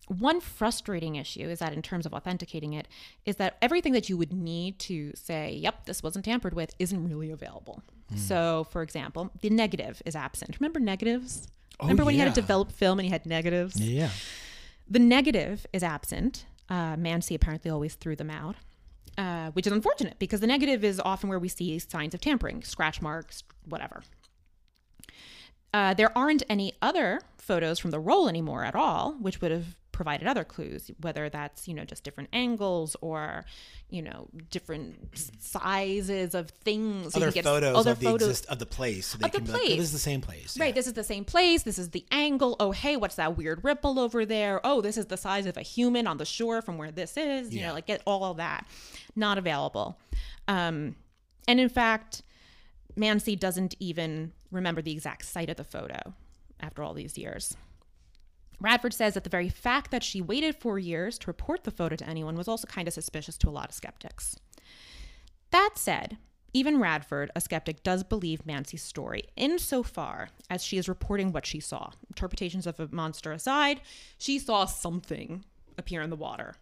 [0.07, 2.87] one frustrating issue is that in terms of authenticating it
[3.25, 7.09] is that everything that you would need to say yep this wasn't tampered with isn't
[7.09, 7.83] really available
[8.15, 11.49] so for example the negative is absent remember negatives
[11.81, 12.33] remember when you had yeah.
[12.33, 14.09] to develop film and you had negatives yeah.
[14.89, 18.55] the negative is absent uh, mansi apparently always threw them out
[19.17, 22.63] uh, which is unfortunate because the negative is often where we see signs of tampering
[22.63, 24.03] scratch marks whatever
[25.73, 29.75] uh, there aren't any other photos from the roll anymore at all, which would have
[29.97, 33.43] provided other clues, whether that's, you know, just different angles or,
[33.89, 34.95] you know, different
[35.39, 37.13] sizes of things.
[37.13, 39.07] So Other get photos other of the photos- exist of the place.
[39.07, 39.77] So they Of the be like, oh, place.
[39.77, 40.55] this is the same place.
[40.59, 40.73] Right, Yeah.
[40.73, 41.63] this is the same place.
[41.63, 42.55] This is the angle.
[42.59, 44.61] Oh, hey, what's that weird ripple over there?
[44.63, 47.51] Oh, this is the size of a human on the shore from where this is.
[47.51, 47.67] You Yeah.
[47.69, 48.67] know, like get all of that.
[49.15, 49.97] Not available.
[50.47, 50.95] Um,
[51.47, 52.21] and in fact,
[52.95, 56.13] Mansi doesn't even remember the exact site of the photo
[56.59, 57.57] after all these years.
[58.59, 61.95] Radford says that the very fact that she waited four years to report the photo
[61.95, 64.35] to anyone was also kind of suspicious to a lot of skeptics.
[65.51, 66.17] That said,
[66.53, 71.59] even Radford, a skeptic, does believe Mansi's story insofar as she is reporting what she
[71.59, 71.91] saw.
[72.09, 73.81] Interpretations of a monster aside,
[74.17, 75.43] she saw something
[75.77, 76.55] appear in the water.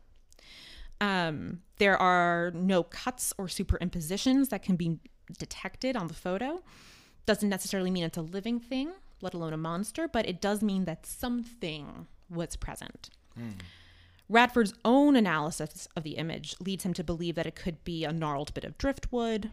[0.99, 4.99] Um, there are no cuts or superimpositions that can be
[5.37, 6.61] detected on the photo.
[7.25, 10.85] Doesn't necessarily mean it's a living thing, let alone a monster, but it does mean
[10.85, 13.09] that something was present.
[14.27, 18.11] Radford's own analysis of the image leads him to believe that it could be a
[18.11, 19.51] gnarled bit of driftwood.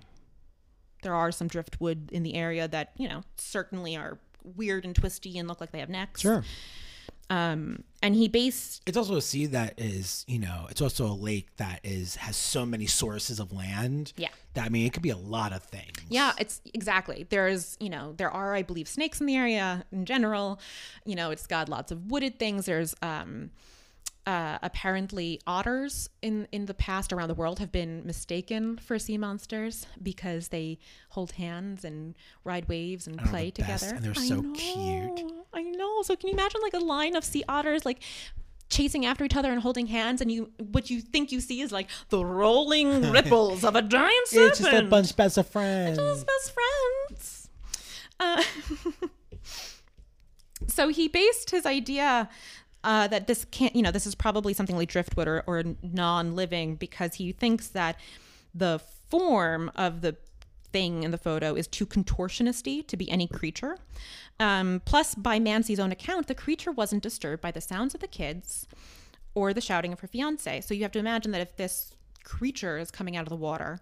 [1.02, 5.36] There are some driftwood in the area that, you know, certainly are weird and twisty
[5.38, 6.20] and look like they have necks.
[6.22, 6.44] Sure.
[7.30, 11.14] Um, and he based It's also a sea that is, you know, it's also a
[11.14, 14.12] lake that is has so many sources of land.
[14.16, 14.28] Yeah.
[14.54, 15.98] That I mean, it could be a lot of things.
[16.10, 17.26] Yeah, it's exactly.
[17.28, 20.60] There's, you know, there are, I believe, snakes in the area in general.
[21.06, 22.66] You know, it's got lots of wooded things.
[22.66, 23.50] There's um,
[24.26, 29.18] uh, apparently otters in in the past around the world have been mistaken for sea
[29.18, 30.78] monsters because they
[31.10, 33.96] hold hands and ride waves and they're play the best, together.
[33.96, 35.32] and they're I so know, cute.
[35.52, 36.02] I know.
[36.02, 38.00] So can you imagine like a line of sea otters like?
[38.70, 41.72] chasing after each other and holding hands and you what you think you see is
[41.72, 45.46] like the rolling ripples of a giant serpent It's just a bunch of best of
[45.46, 45.98] friends.
[45.98, 47.48] his best friends.
[48.18, 48.42] Uh,
[50.68, 52.30] so he based his idea
[52.84, 56.76] uh, that this can't, you know, this is probably something like driftwood or, or non-living
[56.76, 57.96] because he thinks that
[58.54, 60.16] the form of the
[60.72, 63.78] thing in the photo is too contortionisty to be any creature.
[64.40, 68.08] Um, plus, by Mansi's own account, the creature wasn't disturbed by the sounds of the
[68.08, 68.66] kids
[69.34, 70.62] or the shouting of her fiance.
[70.62, 73.80] So you have to imagine that if this creature is coming out of the water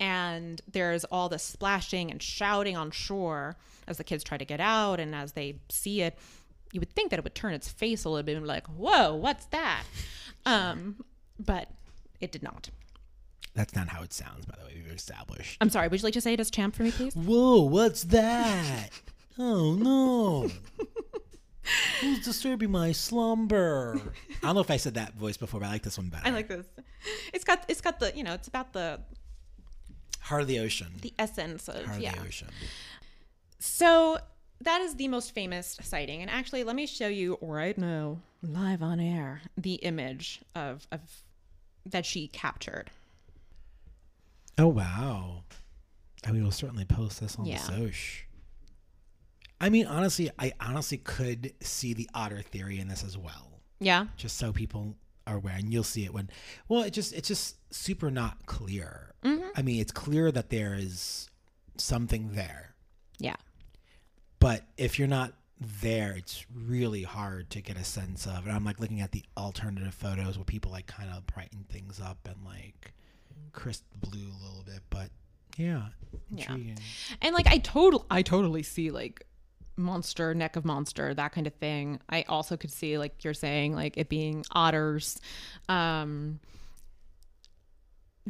[0.00, 4.60] and there's all this splashing and shouting on shore as the kids try to get
[4.60, 6.16] out and as they see it,
[6.72, 8.66] you would think that it would turn its face a little bit and be like,
[8.66, 9.84] whoa, what's that?
[10.46, 11.04] Um,
[11.38, 11.68] but
[12.20, 12.70] it did not.
[13.54, 14.82] That's not how it sounds, by the way.
[14.84, 15.56] We've established.
[15.60, 17.14] I'm sorry, would you like to say it as champ for me, please?
[17.16, 18.90] Whoa, what's that?
[19.38, 20.50] oh no.
[22.00, 24.00] Who's disturbing my slumber?
[24.42, 26.26] I don't know if I said that voice before, but I like this one better.
[26.26, 26.66] I like this.
[27.34, 29.00] It's got it's got the you know it's about the
[30.20, 30.88] Heart of the Ocean.
[31.02, 32.12] the essence of Heart yeah.
[32.12, 32.48] of the Ocean.
[33.58, 34.18] So
[34.60, 38.82] that is the most famous sighting, and actually, let me show you right now, live
[38.82, 41.00] on air, the image of of
[41.86, 42.90] that she captured.
[44.56, 45.42] Oh wow.
[46.26, 47.58] I mean, we'll certainly post this on Yeah.
[47.58, 48.26] the Soch.
[49.60, 53.60] I mean, honestly, I honestly could see the otter theory in this as well.
[53.80, 56.30] Yeah, Just so people are aware, and you'll see it when.
[56.68, 59.14] Well, it just it's just super not clear.
[59.22, 59.48] Mm-hmm.
[59.56, 61.28] I mean, it's clear that there is
[61.76, 62.74] something there,
[63.20, 63.36] yeah,
[64.40, 68.46] but if you're not there, it's really hard to get a sense of.
[68.46, 72.00] And I'm like looking at the alternative photos where people like kind of brighten things
[72.00, 72.92] up and like
[73.52, 74.80] crisp blue a little bit.
[74.90, 75.10] But
[75.56, 75.88] yeah,
[76.30, 76.52] Yeah.
[76.52, 76.78] intriguing.
[77.22, 79.24] And like I total I totally see like
[79.76, 82.00] monster, neck of monster, that kind of thing.
[82.08, 85.20] I also could see like you're saying like it being otters.
[85.68, 86.38] Um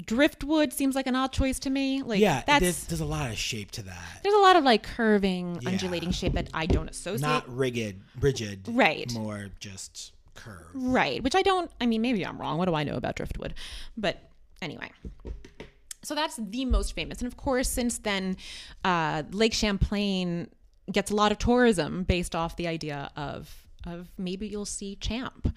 [0.04, 2.02] driftwood seems like an odd choice to me.
[2.02, 4.20] Like yeah, that's there's, there's a lot of shape to that.
[4.22, 5.70] there's a lot of like curving, Yeah.
[5.70, 7.22] undulating shape that I don't associate.
[7.22, 8.66] Not rigid, rigid.
[8.68, 9.12] Right.
[9.12, 10.66] More just curve.
[10.72, 12.58] Right, which I don't, I mean, maybe I'm wrong.
[12.58, 13.54] What do I know about driftwood?
[13.96, 14.30] But
[14.62, 14.90] anyway.
[16.04, 17.18] So that's the most famous.
[17.18, 18.36] And of course, since then,
[18.84, 20.48] uh, Lake Champlain
[20.90, 23.52] gets a lot of tourism based off the idea of,
[23.84, 25.54] of maybe you'll see Champ.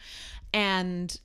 [0.53, 1.17] And,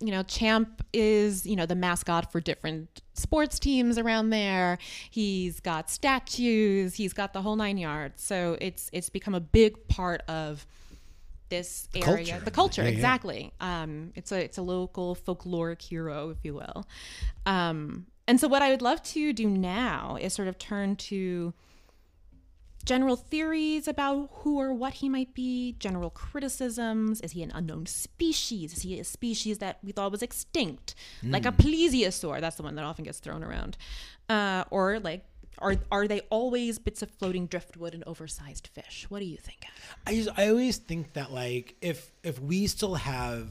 [0.00, 4.78] you know, Champ is, you know, the mascot for different sports teams around there.
[5.10, 8.22] He's got statues, he's got the whole nine yards.
[8.22, 10.66] So it's it's become a big part of
[11.48, 12.44] this area, culture.
[12.44, 12.94] the culture, Yeah, yeah.
[12.94, 13.52] exactly.
[13.60, 16.86] Um, it's a it's a local folkloric hero, if you will.
[17.46, 21.54] Um, and so, what I would love to do now is sort of turn to
[22.86, 27.20] general theories about who or what he might be, general criticisms.
[27.20, 28.72] Is he an unknown species?
[28.72, 32.40] Is he a species that we thought was extinct, like a plesiosaur?
[32.40, 33.76] That's the one that often gets thrown around,
[34.30, 35.24] uh, or like.
[35.58, 39.06] Are, are they always bits of floating driftwood and oversized fish?
[39.08, 39.60] What do you think?
[39.62, 40.02] Adam?
[40.06, 43.48] I just, I always think that like if if we still have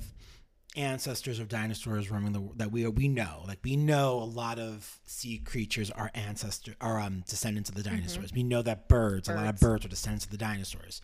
[0.75, 4.59] ancestors of dinosaurs roaming the that we are, we know like we know a lot
[4.59, 8.31] of sea creatures are ancestor are um descendants of the dinosaurs.
[8.33, 9.65] We know that birds, a lot of Mm-hmm.
[9.65, 9.83] Birds.
[9.83, 11.01] birds are descendants of the dinosaurs.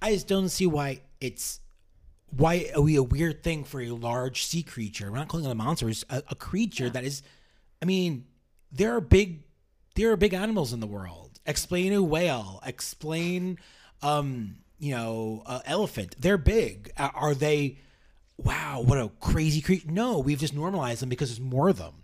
[0.00, 1.60] I just don't see why it's
[2.30, 5.10] why are we a weird thing for a large sea creature?
[5.10, 5.88] We're not calling it a monster.
[5.88, 7.22] It's a, a creature that is.
[7.80, 8.26] I mean,
[8.70, 9.44] there are big,
[9.94, 11.40] there are big animals in the world.
[11.46, 12.60] Explain a whale.
[12.66, 13.58] Explain,
[14.02, 16.16] um, you know, uh, elephant.
[16.18, 16.92] They're big.
[16.98, 17.78] Are they?
[18.38, 19.90] Wow, what a crazy creature!
[19.90, 21.94] No, we've just normalized them because there's more of them.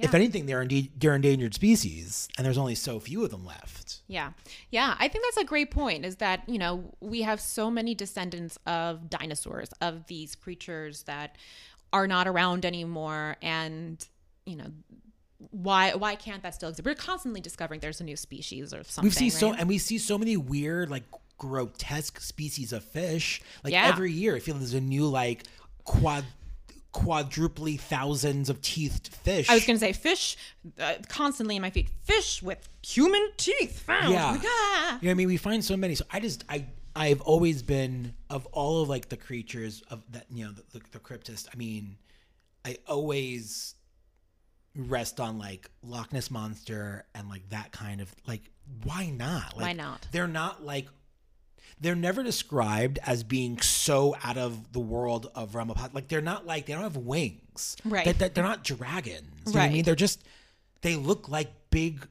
[0.00, 4.00] If anything, they're indeed they're endangered species, and there's only so few of them left.
[4.06, 4.30] Yeah.
[4.70, 4.94] Yeah.
[4.98, 8.58] I think that's a great point is that, you know, we have so many descendants
[8.64, 11.36] of dinosaurs, of these creatures that
[11.92, 13.36] are not around anymore.
[13.42, 14.06] And,
[14.46, 14.70] you know,
[15.50, 16.86] why why can't that still exist?
[16.86, 19.02] We're constantly discovering there's a new species or something.
[19.02, 21.02] We've seen so, and we see so many weird, like
[21.38, 23.40] grotesque species of fish.
[23.64, 23.88] Like Yeah.
[23.88, 25.42] every year, I feel there's a new like
[25.88, 26.24] quad,
[26.92, 29.48] quadruply thousands of teethed fish.
[29.48, 30.36] I was going to say fish
[30.78, 31.88] uh, constantly in my feet.
[32.02, 34.12] Fish with human teeth found.
[34.12, 34.38] Yeah.
[34.44, 34.98] Ah.
[35.00, 35.28] You know I mean?
[35.28, 35.94] We find so many.
[35.94, 40.26] So I just I I've always been of all of like the creatures of that
[40.30, 41.48] you know the, the, the cryptids.
[41.52, 41.96] I mean,
[42.64, 43.74] I always
[44.76, 48.42] rest on like Loch Ness monster and like that kind of like
[48.84, 49.56] why not?
[49.56, 50.06] Like, Why not?
[50.12, 50.86] They're not like
[51.80, 56.20] they're never described as being so out of the world of realm of like they're
[56.20, 57.76] not like they don't have wings.
[57.84, 58.04] Right.
[58.04, 59.22] They- they- they're not dragons.
[59.46, 59.84] You know what I mean?
[59.84, 60.22] They're just
[60.82, 62.06] they look like big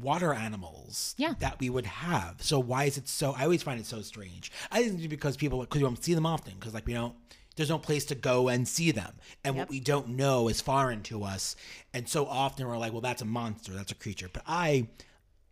[0.00, 1.34] water animals Yeah.
[1.38, 2.42] that we would have.
[2.42, 4.50] So why is it so I always find it so strange.
[4.72, 7.14] I think it's because people because you don't see them often because like we don't
[7.56, 9.12] there's no place to go and see them.
[9.44, 9.62] And Yep.
[9.62, 11.54] what we don't know is foreign to us.
[11.92, 13.72] And so often we're like well that's a monster.
[13.72, 14.28] That's a creature.
[14.32, 14.88] But I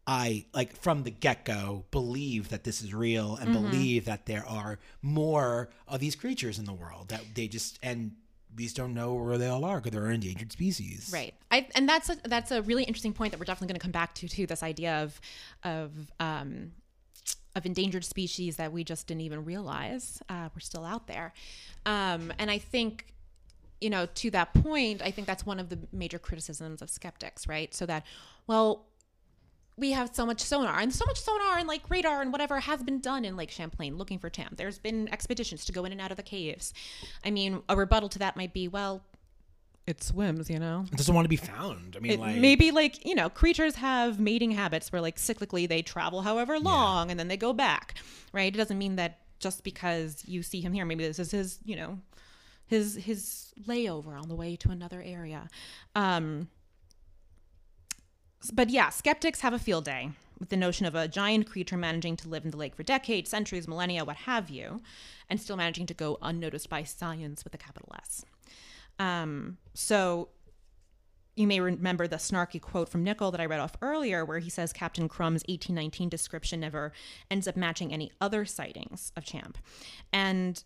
[0.06, 3.70] I like from the get go believe that this is real and Mm-hmm.
[3.70, 8.12] believe that there are more of these creatures in the world that they just and
[8.56, 11.10] we just don't know where they all are because they're endangered species.
[11.12, 11.32] Right.
[11.50, 13.92] I, and that's a, that's a really interesting point that we're definitely going to come
[13.92, 14.46] back to too.
[14.46, 15.20] This idea of
[15.64, 16.72] of um,
[17.54, 21.32] of endangered species that we just didn't even realize uh, were still out there.
[21.86, 23.06] Um, and I think
[23.80, 27.46] you know to that point, I think that's one of the major criticisms of skeptics,
[27.46, 27.72] right?
[27.72, 28.04] So that
[28.46, 28.86] well.
[29.76, 32.82] We have so much sonar and so much sonar and like radar and whatever has
[32.82, 34.56] been done in Lake Champlain looking for Champ.
[34.56, 36.74] There's been expeditions to go in and out of the caves.
[37.24, 39.02] I mean, a rebuttal to that might be, well,
[39.87, 40.85] it swims, you know.
[40.92, 41.96] It doesn't want to be found.
[41.96, 45.68] I mean, It, like maybe like you know creatures have mating habits where like cyclically
[45.68, 47.94] they travel however long and then they go back
[48.32, 51.59] right it doesn't mean that just because you see him here maybe this is his
[51.64, 51.99] you know
[52.66, 55.49] his his layover on the way to another area
[55.97, 56.49] um
[58.51, 62.16] but yeah skeptics have a field day with the notion of a giant creature managing
[62.16, 64.80] to live in the lake for decades centuries millennia what have you
[65.28, 68.24] and still managing to go unnoticed by science with a capital s
[68.99, 70.28] um so
[71.34, 74.51] you may remember the snarky quote from Nickell that I read off earlier, where he
[74.51, 76.93] says Captain Crum's 1819 description never
[77.30, 79.57] ends up matching any other sightings of Champ.
[80.12, 80.62] And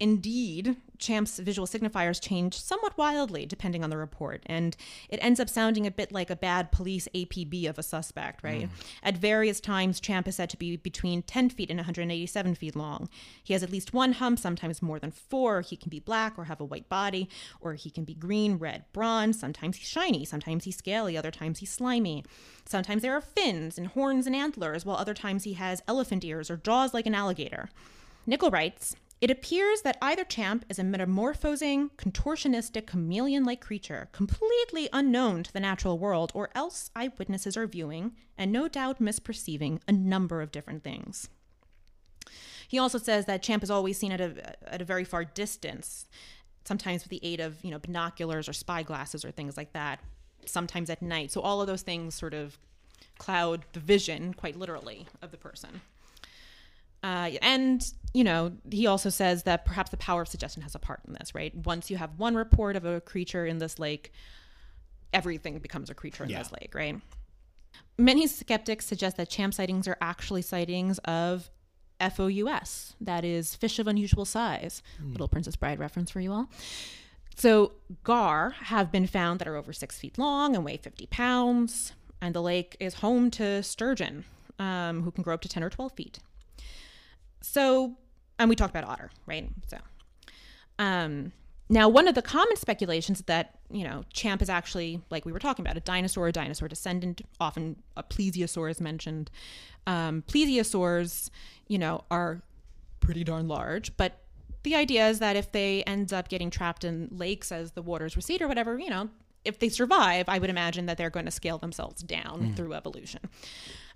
[0.00, 4.76] indeed, Champ's visual signifiers change somewhat wildly depending on the report, and
[5.08, 8.62] it ends up sounding a bit like a bad police APB of a suspect, right?
[8.62, 8.68] Mm.
[9.02, 13.08] At various times, Champ is said to be between 10 feet and 187 feet long.
[13.42, 15.62] He has at least one hump, sometimes more than four.
[15.62, 17.28] He can be black or have a white body,
[17.60, 19.38] or he can be green, red, bronze.
[19.38, 22.24] Sometimes he's shiny, sometimes he's scaly, other times he's slimy.
[22.66, 26.50] Sometimes there are fins and horns and antlers, while other times he has elephant ears
[26.50, 27.70] or jaws like an alligator.
[28.26, 34.88] Nickell writes, it appears that either Champ is a metamorphosing, contortionistic, chameleon like creature, completely
[34.92, 39.92] unknown to the natural world, or else eyewitnesses are viewing and no doubt misperceiving a
[39.92, 41.28] number of different things.
[42.66, 46.06] He also says that Champ is always seen at a, at a very far distance,
[46.64, 50.00] sometimes with the aid of you know binoculars or spy glasses or things like that,
[50.46, 51.30] sometimes at night.
[51.30, 52.58] So all of those things sort of
[53.18, 55.82] cloud the vision, quite literally, of the person.
[57.02, 60.78] Uh, and you know, he also says that perhaps the power of suggestion has a
[60.78, 61.54] part in this, right?
[61.54, 64.12] Once you have one report of a creature in this lake,
[65.12, 66.38] everything becomes a creature in yeah.
[66.38, 67.00] this lake, right?
[67.98, 71.50] Many skeptics suggest that champ sightings are actually sightings of
[72.00, 74.82] FOUS, that is, fish of unusual size.
[75.00, 75.12] Mm.
[75.12, 76.50] Little Princess Bride reference for you all.
[77.36, 77.72] So,
[78.02, 82.34] gar have been found that are over six feet long and weigh 50 pounds, and
[82.34, 84.24] the lake is home to sturgeon,
[84.58, 86.18] um, who can grow up to 10 or 12 feet.
[87.40, 87.96] So,
[88.38, 89.48] and we talked about otter, right?
[89.68, 89.78] So,
[90.78, 91.32] um,
[91.68, 95.38] now one of the common speculations that you know champ is actually like we were
[95.38, 97.22] talking about a dinosaur, a dinosaur descendant.
[97.40, 99.30] Often a plesiosaur is mentioned.
[99.86, 101.30] Um, plesiosaurs,
[101.68, 102.42] you know, are
[103.00, 104.18] pretty darn large, but
[104.62, 108.14] the idea is that if they end up getting trapped in lakes as the waters
[108.16, 109.08] recede or whatever, you know,
[109.44, 112.56] if they survive, I would imagine that they're going to scale themselves down mm.
[112.56, 113.20] through evolution.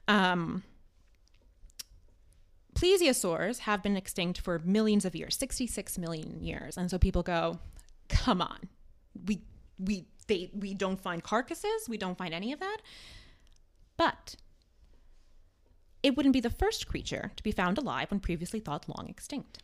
[0.09, 0.63] Um,
[2.75, 6.77] plesiosaurs have been extinct for millions of years 66 million years.
[6.77, 7.59] And so people go
[8.09, 8.69] come on.
[9.27, 9.43] We
[9.79, 11.89] we they we don't find carcasses.
[11.89, 12.79] We don't find any of that.
[13.97, 14.37] But
[16.03, 19.59] it wouldn't be the first creature to be found alive when previously thought long extinct.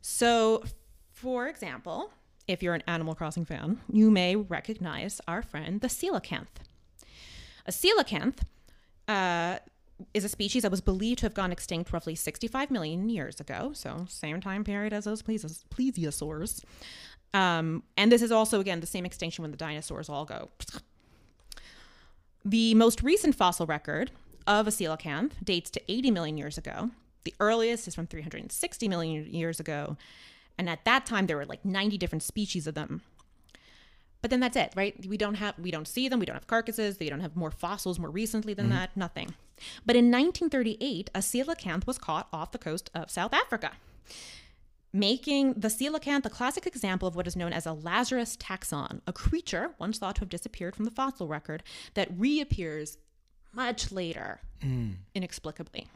[0.00, 0.64] So
[1.12, 2.12] for example
[2.46, 6.46] if you're an animal crossing fan you may recognize our friend the coelacanth.
[7.66, 8.38] A coelacanth
[9.06, 9.58] uh,
[10.14, 13.72] is a species that was believed to have gone extinct roughly 65 million years ago,
[13.74, 16.64] so same time period as those plesios- plesiosaurs.
[17.32, 20.50] Um, and this is also, again, the same extinction when the dinosaurs all go.
[22.44, 24.10] The most recent fossil record
[24.46, 26.90] of a coelacanth dates to 80 million years ago.
[27.24, 29.96] The earliest is from 360 million years ago.
[30.58, 33.02] And at that time, there were like 90 different species of them.
[34.22, 34.94] But then that's it, right?
[35.06, 36.20] We don't have, we don't see them.
[36.20, 36.98] We don't have carcasses.
[36.98, 38.74] They don't have more fossils more recently than mm-hmm.
[38.76, 38.96] that.
[38.96, 39.34] Nothing.
[39.84, 43.72] But in 1938, a coelacanth was caught off the coast of South Africa,
[44.92, 49.12] making the coelacanth a classic example of what is known as a Lazarus taxon, a
[49.12, 51.62] creature once thought to have disappeared from the fossil record
[51.94, 52.98] that reappears
[53.52, 54.94] much later, mm.
[55.14, 55.88] inexplicably.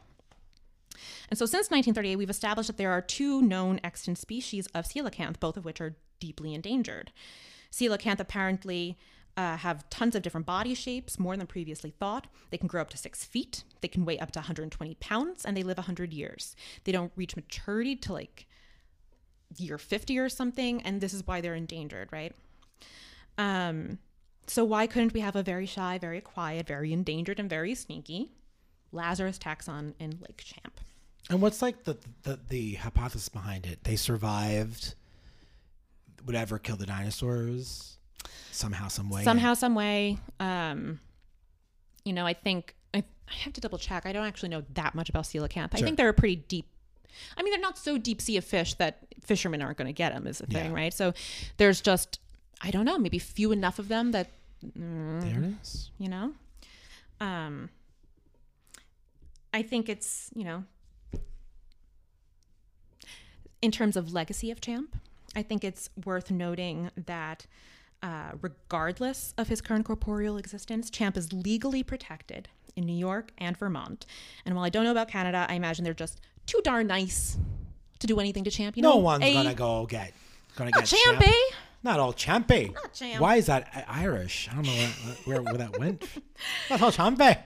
[1.29, 5.39] And so since 1938, we've established that there are two known extant species of coelacanth,
[5.39, 7.11] both of which are deeply endangered.
[7.71, 8.97] Coelacanth apparently
[9.37, 12.27] uh, have tons of different body shapes, more than previously thought.
[12.51, 13.63] They can grow up to six feet.
[13.81, 16.55] They can weigh up to 120 pounds, and they live 100 years.
[16.83, 18.47] They don't reach maturity to like
[19.57, 22.33] year 50 or something, and this is why they're endangered, right?
[23.37, 23.99] Um,
[24.47, 28.31] so why couldn't we have a very shy, very quiet, very endangered, and very sneaky
[28.91, 30.79] Lazarus taxon in Lake Champ?
[31.29, 33.83] And what's like the, the the hypothesis behind it?
[33.83, 34.93] They survived
[36.23, 37.94] whatever killed the dinosaurs
[38.51, 39.23] somehow, some way.
[39.23, 40.17] Somehow, some way.
[40.39, 40.99] Um,
[42.03, 44.05] you know, I think I, I have to double check.
[44.05, 45.69] I don't actually know that much about coelacanth.
[45.73, 46.67] I think they're a pretty deep.
[47.37, 50.13] I mean, they're not so deep sea of fish that fishermen aren't going to get
[50.13, 50.27] them.
[50.27, 50.75] Is the thing, yeah.
[50.75, 50.93] right?
[50.93, 51.13] So
[51.57, 52.19] there's just
[52.61, 54.31] I don't know, maybe few enough of them that.
[54.65, 55.91] Mm, there it is.
[55.97, 56.33] You know,
[57.19, 57.69] um,
[59.53, 60.63] I think it's you know,
[63.61, 64.95] in terms of legacy of Champ,
[65.35, 67.45] I think it's worth noting that
[68.05, 73.57] uh, regardless of his current corporeal existence, Champ is legally protected in New York and
[73.57, 74.05] Vermont.
[74.45, 77.35] And while I don't know about Canada, I imagine they're just too darn nice
[77.97, 78.77] to do anything to Champ.
[78.77, 80.13] You no know, one's a, gonna go get
[80.55, 81.19] gonna get Champ.
[81.19, 81.27] Champ.
[81.27, 81.55] Eh?
[81.81, 82.69] Not all Champy.
[82.69, 82.73] Eh?
[82.73, 83.21] Not Champ.
[83.21, 84.49] Why is that Irish?
[84.51, 86.07] I don't know where, where, where that went.
[86.69, 87.39] Not all Champy.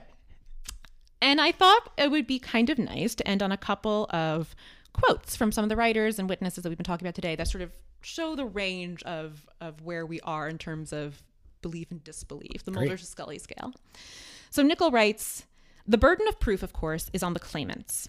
[1.22, 4.54] And I thought it would be kind of nice to end on a couple of
[4.92, 7.48] quotes from some of the writers and witnesses that we've been talking about today that
[7.48, 7.72] sort of
[8.02, 11.22] show the range of of where we are in terms of
[11.62, 13.72] belief and disbelief, the Mulder to Scully scale.
[14.50, 15.44] So Nickell writes,
[15.86, 18.08] the burden of proof, of course, is on the claimants.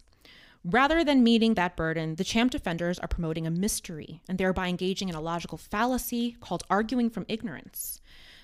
[0.64, 5.10] Rather than meeting that burden, the champ defenders are promoting a mystery and thereby engaging
[5.10, 8.00] in a logical fallacy called arguing from ignorance.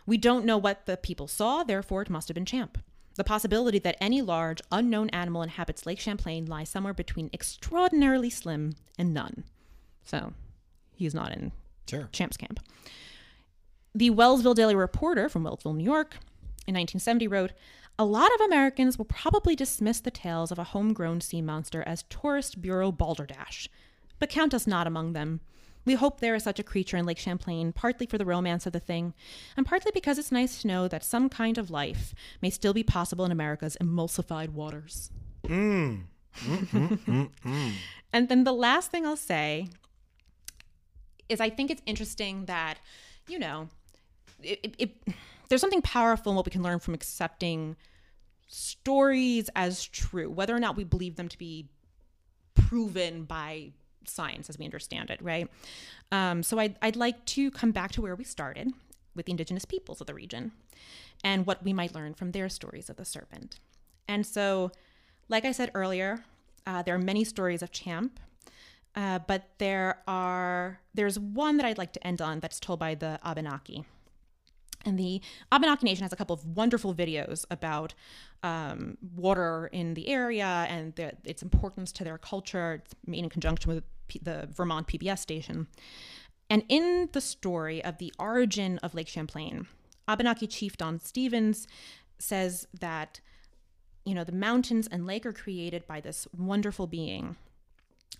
[0.07, 2.79] We don't know what the people saw, therefore, it must have been champ.
[3.17, 8.75] The possibility that any large, unknown animal inhabits Lake Champlain lies somewhere between extraordinarily slim
[8.97, 9.43] and none.
[10.05, 10.33] So,
[10.95, 11.51] he's not in
[11.89, 12.09] Sure.
[12.11, 12.59] Champ's camp.
[13.95, 16.15] The Wellsville Daily Reporter from Wellsville, New York,
[16.67, 17.53] in 1970 wrote
[17.97, 22.03] A lot of Americans will probably dismiss the tales of a homegrown sea monster as
[22.03, 23.67] tourist bureau balderdash,
[24.19, 25.39] but count us not among them.
[25.87, 28.73] We hope there is such a creature in Lake Champlain, partly for the romance of
[28.73, 29.13] the thing,
[29.55, 32.83] and partly because it's nice to know that some kind of life may still be
[32.83, 35.09] possible in America's emulsified waters.
[35.45, 36.03] Mm.
[38.13, 39.67] And then the last thing I'll say
[41.27, 42.79] is I think it's interesting that,
[43.27, 43.67] you know,
[44.41, 45.13] it, it, it,
[45.49, 47.75] there's something powerful in what we can learn from accepting
[48.47, 51.69] stories as true, whether or not we believe them to be
[52.55, 53.71] proven by
[54.09, 55.49] science as we understand it, right?
[56.11, 58.71] Um, so I'd, I'd like to come back to where we started
[59.15, 60.51] with the indigenous peoples of the region
[61.23, 63.59] and what we might learn from their stories of the serpent.
[64.07, 64.71] And so,
[65.27, 66.23] like I said earlier,
[66.65, 68.19] uh, there are many stories of Champ,
[68.95, 72.95] uh, but there are there's one that I'd like to end on that's told by
[72.95, 73.85] the Abenaki.
[74.85, 77.93] And the Abenaki Nation has a couple of wonderful videos about
[78.43, 82.81] um, water in the area and the, its importance to their culture.
[82.85, 85.67] It's made in conjunction with P- the Vermont PBS station.
[86.49, 89.67] And in the story of the origin of Lake Champlain,
[90.07, 91.67] Abenaki chief Don Stevens
[92.19, 93.19] says that,
[94.05, 97.35] you know, the mountains and lake are created by this wonderful being.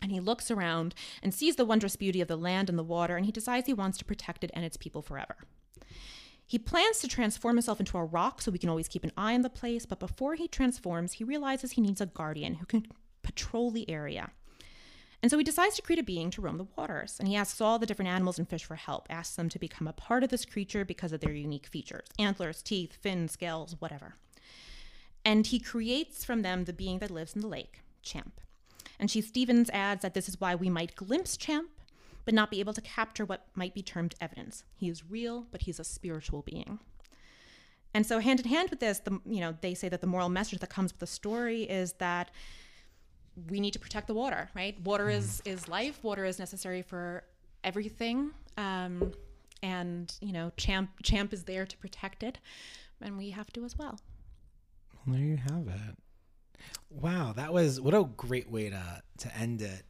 [0.01, 3.15] And he looks around and sees the wondrous beauty of the land and the water,
[3.15, 5.38] and he decides he wants to protect it and its people forever.
[6.45, 9.33] He plans to transform himself into a rock so we can always keep an eye
[9.33, 12.85] on the place, but before he transforms, he realizes he needs a guardian who can
[13.21, 14.31] patrol the area.
[15.22, 17.59] And so he decides to create a being to roam the waters, and he asks
[17.59, 20.30] all the different animals and fish for help, asks them to become a part of
[20.30, 24.15] this creature because of their unique features antlers, teeth, fins, scales, whatever.
[25.26, 28.39] And he creates from them the being that lives in the lake, Champ.
[28.99, 31.70] And she Stevens adds that this is why we might glimpse Champ,
[32.24, 34.63] but not be able to capture what might be termed evidence.
[34.76, 36.80] He is real, but he's a spiritual being.
[37.93, 40.30] And so, hand in hand with this, the, you know, they say that the moral
[40.30, 42.30] message that comes with the story is that
[43.49, 44.49] we need to protect the water.
[44.55, 44.79] Right?
[44.81, 46.03] Water is is life.
[46.03, 47.23] Water is necessary for
[47.63, 48.31] everything.
[48.57, 49.13] Um,
[49.63, 52.39] and you know, Champ Champ is there to protect it,
[53.01, 53.99] and we have to as well.
[55.05, 55.95] There you have it.
[56.89, 59.83] Wow, that was what a great way to to end it.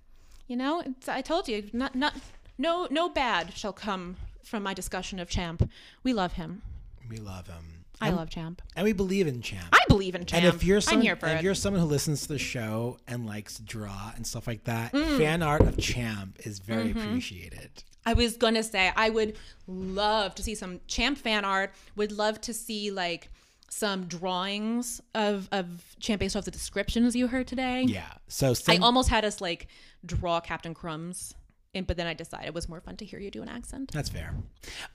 [0.48, 2.14] You know, it's, I told you, not not
[2.58, 5.70] no no bad shall come from my discussion of Champ.
[6.04, 6.62] We love him.
[7.10, 7.77] We love him.
[8.00, 8.62] I and, love Champ.
[8.76, 9.68] and we believe in Champ.
[9.74, 10.44] I believe in Champ.
[10.44, 12.98] and if you're I'm someone, here for if you're someone who listens to the show
[13.08, 15.18] and likes draw and stuff like that, Mm.
[15.18, 17.00] fan art of Champ is very Mm-hmm.
[17.00, 17.84] appreciated.
[18.06, 19.36] I was gonna say I would
[19.68, 21.74] love to see some Champ fan art.
[21.96, 23.30] Would love to see like
[23.70, 27.84] some drawings of of Champ based off the descriptions you heard today.
[27.88, 28.14] Yeah.
[28.28, 29.68] So I almost had us like
[30.06, 31.34] draw Captain Crum's,
[31.78, 33.92] and, but then I decided it was more fun to hear you do an accent.
[33.92, 34.36] That's fair.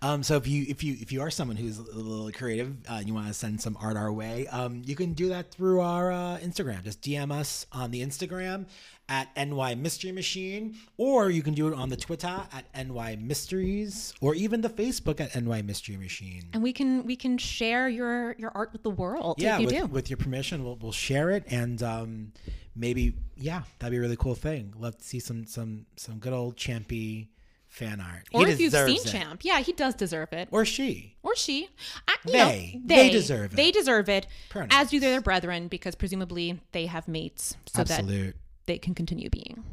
[0.03, 2.95] Um, so if you if you if you are someone who's a little creative, uh,
[2.95, 5.80] and you want to send some art our way, um, you can do that through
[5.80, 6.83] our uh, Instagram.
[6.83, 8.66] Just DM us on the Instagram
[9.09, 14.14] at NY Mystery Machine, or you can do it on the Twitter at NY Mysteries,
[14.20, 16.45] or even the Facebook at NY Mystery Machine.
[16.53, 19.83] And we can we can share your your art with the world yeah, if you
[19.83, 22.33] with, with your permission, we'll, we'll share it, and um,
[22.75, 24.75] maybe yeah, that'd be a really cool thing.
[24.79, 27.29] Love to see some some some good old Champy
[27.68, 28.29] fan art.
[28.35, 29.07] or He if you've seen it.
[29.07, 30.49] Champ, yeah, he does deserve it.
[30.51, 31.16] or she.
[31.23, 31.68] or she.
[32.07, 32.73] I, They.
[32.75, 33.57] know, They deserve it.
[33.57, 34.73] They deserve it, Pronouns.
[34.75, 38.35] as do their brethren, because presumably they have mates, so that
[38.66, 39.64] they can continue being.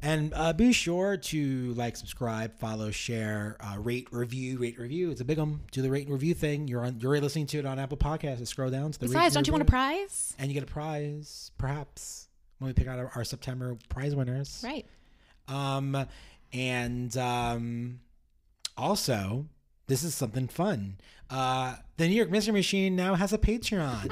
[0.00, 5.10] And uh, be sure to like, subscribe, follow, share, uh, rate, review, rate, review.
[5.10, 5.58] It's a big one.
[5.72, 6.68] Do the rate and review thing.
[6.68, 7.00] You're on.
[7.00, 8.46] You're listening to it on Apple Podcasts.
[8.46, 9.06] Scroll down to the.
[9.06, 10.36] Besides, don't you want a prize?
[10.38, 12.27] And you get a prize, perhaps,
[12.58, 14.62] when we pick out our, our September prize winners.
[14.64, 14.86] Right.
[15.48, 16.06] Um,
[16.52, 18.00] and um,
[18.76, 19.46] also,
[19.86, 20.98] this is something fun.
[21.30, 24.08] Uh, the New York Mystery Machine now has a Patreon.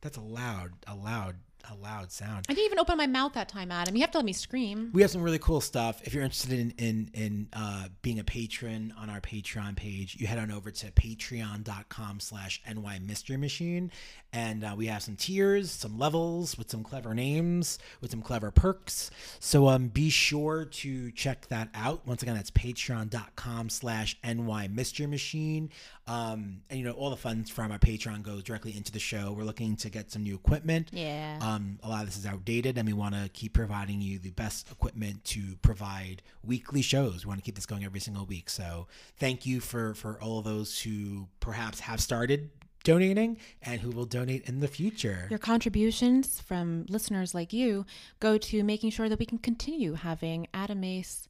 [0.00, 1.36] That's a loud, a loud,
[1.70, 2.46] a loud sound.
[2.48, 3.94] I didn't even open my mouth that time, Adam.
[3.94, 4.90] You have to let me scream.
[4.92, 6.00] We have some really cool stuff.
[6.04, 10.26] If you're interested in in, in uh, being a patron on our Patreon page, you
[10.26, 13.90] head on over to patreon.com slash NY Mystery Machine.
[14.32, 18.50] And uh, we have some tiers, some levels with some clever names, with some clever
[18.50, 19.10] perks.
[19.40, 22.06] So um, be sure to check that out.
[22.06, 25.70] Once again, that's patreon.com slash NY Mystery Machine.
[26.06, 29.32] Um, and, you know, all the funds from our Patreon goes directly into the show.
[29.32, 30.90] We're looking to get some new equipment.
[30.92, 31.38] Yeah.
[31.40, 34.18] Um, Um, a lot of this is outdated, and we want to keep providing you
[34.18, 37.24] the best equipment to provide weekly shows.
[37.24, 38.48] We want to keep this going every single week.
[38.48, 38.86] So
[39.18, 42.50] thank you for for all of those who perhaps have started
[42.82, 45.26] donating and who will donate in the future.
[45.28, 47.84] Your contributions from listeners like you
[48.20, 51.28] go to making sure that we can continue having Adam Ace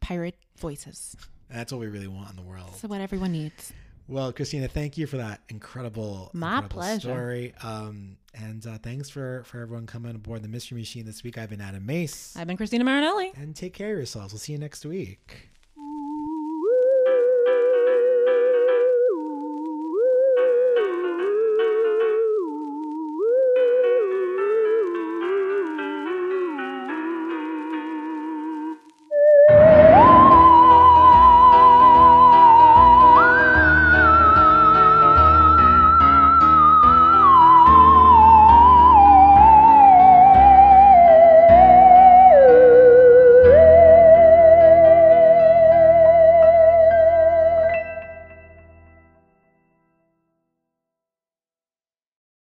[0.00, 1.14] pirate voices.
[1.50, 2.74] That's what we really want in the world.
[2.76, 3.74] So what everyone needs.
[4.12, 7.00] Well, Christina, thank you for that incredible, My incredible pleasure.
[7.08, 7.54] story.
[7.62, 11.38] Um, and uh, thanks for for everyone coming aboard the Mystery Machine this week.
[11.38, 13.32] I've been Adam Mace, I've been Christina Marinelli.
[13.36, 14.32] and take care of yourselves.
[14.32, 15.48] We'll see you next week.